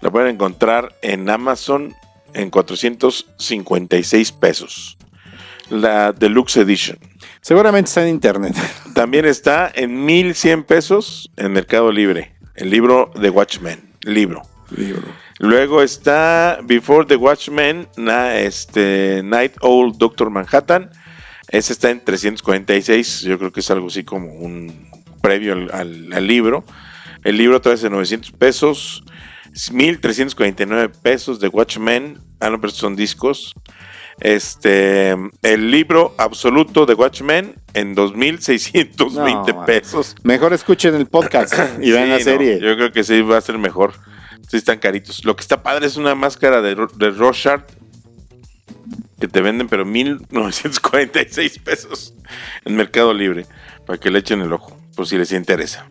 [0.00, 1.94] la pueden encontrar en Amazon
[2.34, 4.96] en 456 pesos.
[5.70, 6.98] La Deluxe Edition.
[7.40, 8.54] Seguramente está en internet.
[8.94, 12.32] También está en 1100 pesos en Mercado Libre.
[12.54, 13.80] El libro de Watchmen.
[14.02, 14.42] Libro.
[15.38, 20.90] Luego está Before the Watchmen, na- este, Night Owl Doctor Manhattan.
[21.48, 23.22] Ese está en 346.
[23.22, 24.88] Yo creo que es algo así como un
[25.20, 26.64] previo al, al- al libro.
[27.24, 29.02] El libro trae de 900 pesos.
[29.72, 32.18] 1349 pesos de Watchmen.
[32.40, 33.54] Ah, no, pero son discos.
[34.20, 35.10] Este,
[35.42, 40.14] el libro absoluto de Watchmen en 2620 No, pesos.
[40.22, 42.58] Mejor escuchen el podcast y vean Sí, la no, serie.
[42.60, 43.92] yo creo que sí va a ser mejor.
[44.48, 45.24] Sí están caritos.
[45.24, 47.62] Lo que está padre es una máscara de, de Rorschach
[49.20, 52.14] que te venden pero 1946 pesos
[52.64, 53.46] en Mercado Libre
[53.86, 55.86] para que le echen el ojo, por si les interesa.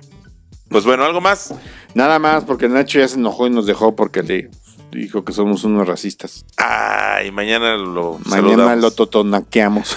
[0.76, 1.54] Pues bueno, algo más.
[1.94, 4.50] Nada más porque Nacho ya se enojó y nos dejó porque le
[4.92, 6.44] dijo que somos unos racistas.
[6.58, 8.82] Ay, mañana lo Mañana saludamos.
[8.82, 9.96] lo totonaqueamos.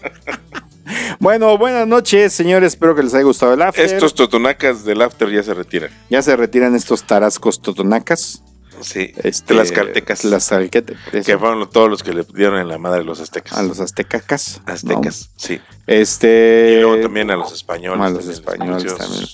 [1.20, 2.72] bueno, buenas noches, señores.
[2.72, 3.84] Espero que les haya gustado el after.
[3.84, 5.90] Estos totonacas del after ya se retiran.
[6.08, 8.42] Ya se retiran estos tarascos totonacas.
[8.80, 10.24] Sí, Este, las caltecas.
[10.24, 13.56] Las que fueron todos los que le dieron en la madre a los aztecas.
[13.56, 14.60] a los aztecacas.
[14.66, 14.72] ¿no?
[14.72, 15.60] aztecas, sí.
[15.86, 16.76] Este.
[16.76, 18.00] Y luego también a los españoles.
[18.00, 19.24] a los españoles también.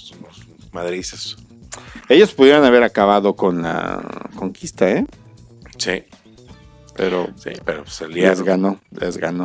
[0.73, 1.37] Madrizas.
[2.09, 4.01] Ellos pudieron haber acabado con la
[4.35, 5.07] conquista, ¿eh?
[5.79, 6.05] Sí,
[6.97, 9.45] Pero sí, pero pues el les ganó, les ganó.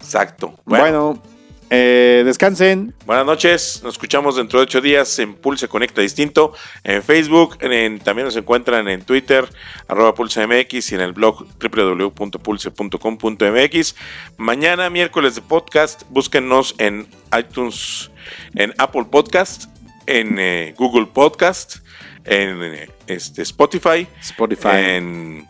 [0.00, 0.54] Exacto.
[0.64, 1.22] Bueno, Bueno,
[1.70, 2.94] eh, descansen.
[3.06, 3.80] buenas noches.
[3.82, 6.52] Nos escuchamos dentro de ocho días en Pulse Conecta Distinto.
[6.84, 9.46] En Facebook, en- también nos encuentran en Twitter,
[9.86, 13.94] arroba Pulse MX y en el blog www.pulse.com.mx.
[14.36, 17.06] Mañana, miércoles de podcast, búsquennos en
[17.38, 18.10] iTunes,
[18.54, 19.64] en Apple Podcast,
[20.06, 21.76] en eh, Google Podcast,
[22.24, 24.68] en eh, este, Spotify, Spotify.
[24.74, 25.46] en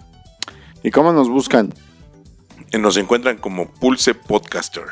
[0.83, 1.73] ¿Y cómo nos buscan?
[2.73, 4.85] Nos encuentran como Pulse Podcaster.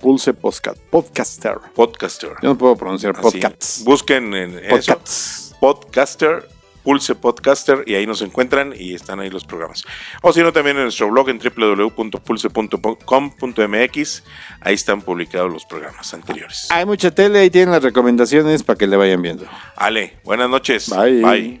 [0.00, 0.78] Pulse Podcast.
[0.90, 1.54] Podcaster.
[1.74, 2.30] Podcaster.
[2.42, 3.22] Yo no puedo pronunciar Así.
[3.22, 3.82] podcasts.
[3.84, 4.94] Busquen en eso.
[4.94, 5.54] Podcasts.
[5.60, 6.48] Podcaster.
[6.84, 9.84] Pulse Podcaster y ahí nos encuentran y están ahí los programas.
[10.22, 14.22] O si no, también en nuestro blog en www.pulse.com.mx.
[14.60, 16.66] Ahí están publicados los programas anteriores.
[16.70, 19.44] Hay mucha tele y tienen las recomendaciones para que le vayan viendo.
[19.76, 20.88] Ale, buenas noches.
[20.88, 21.20] Bye.
[21.20, 21.60] Bye.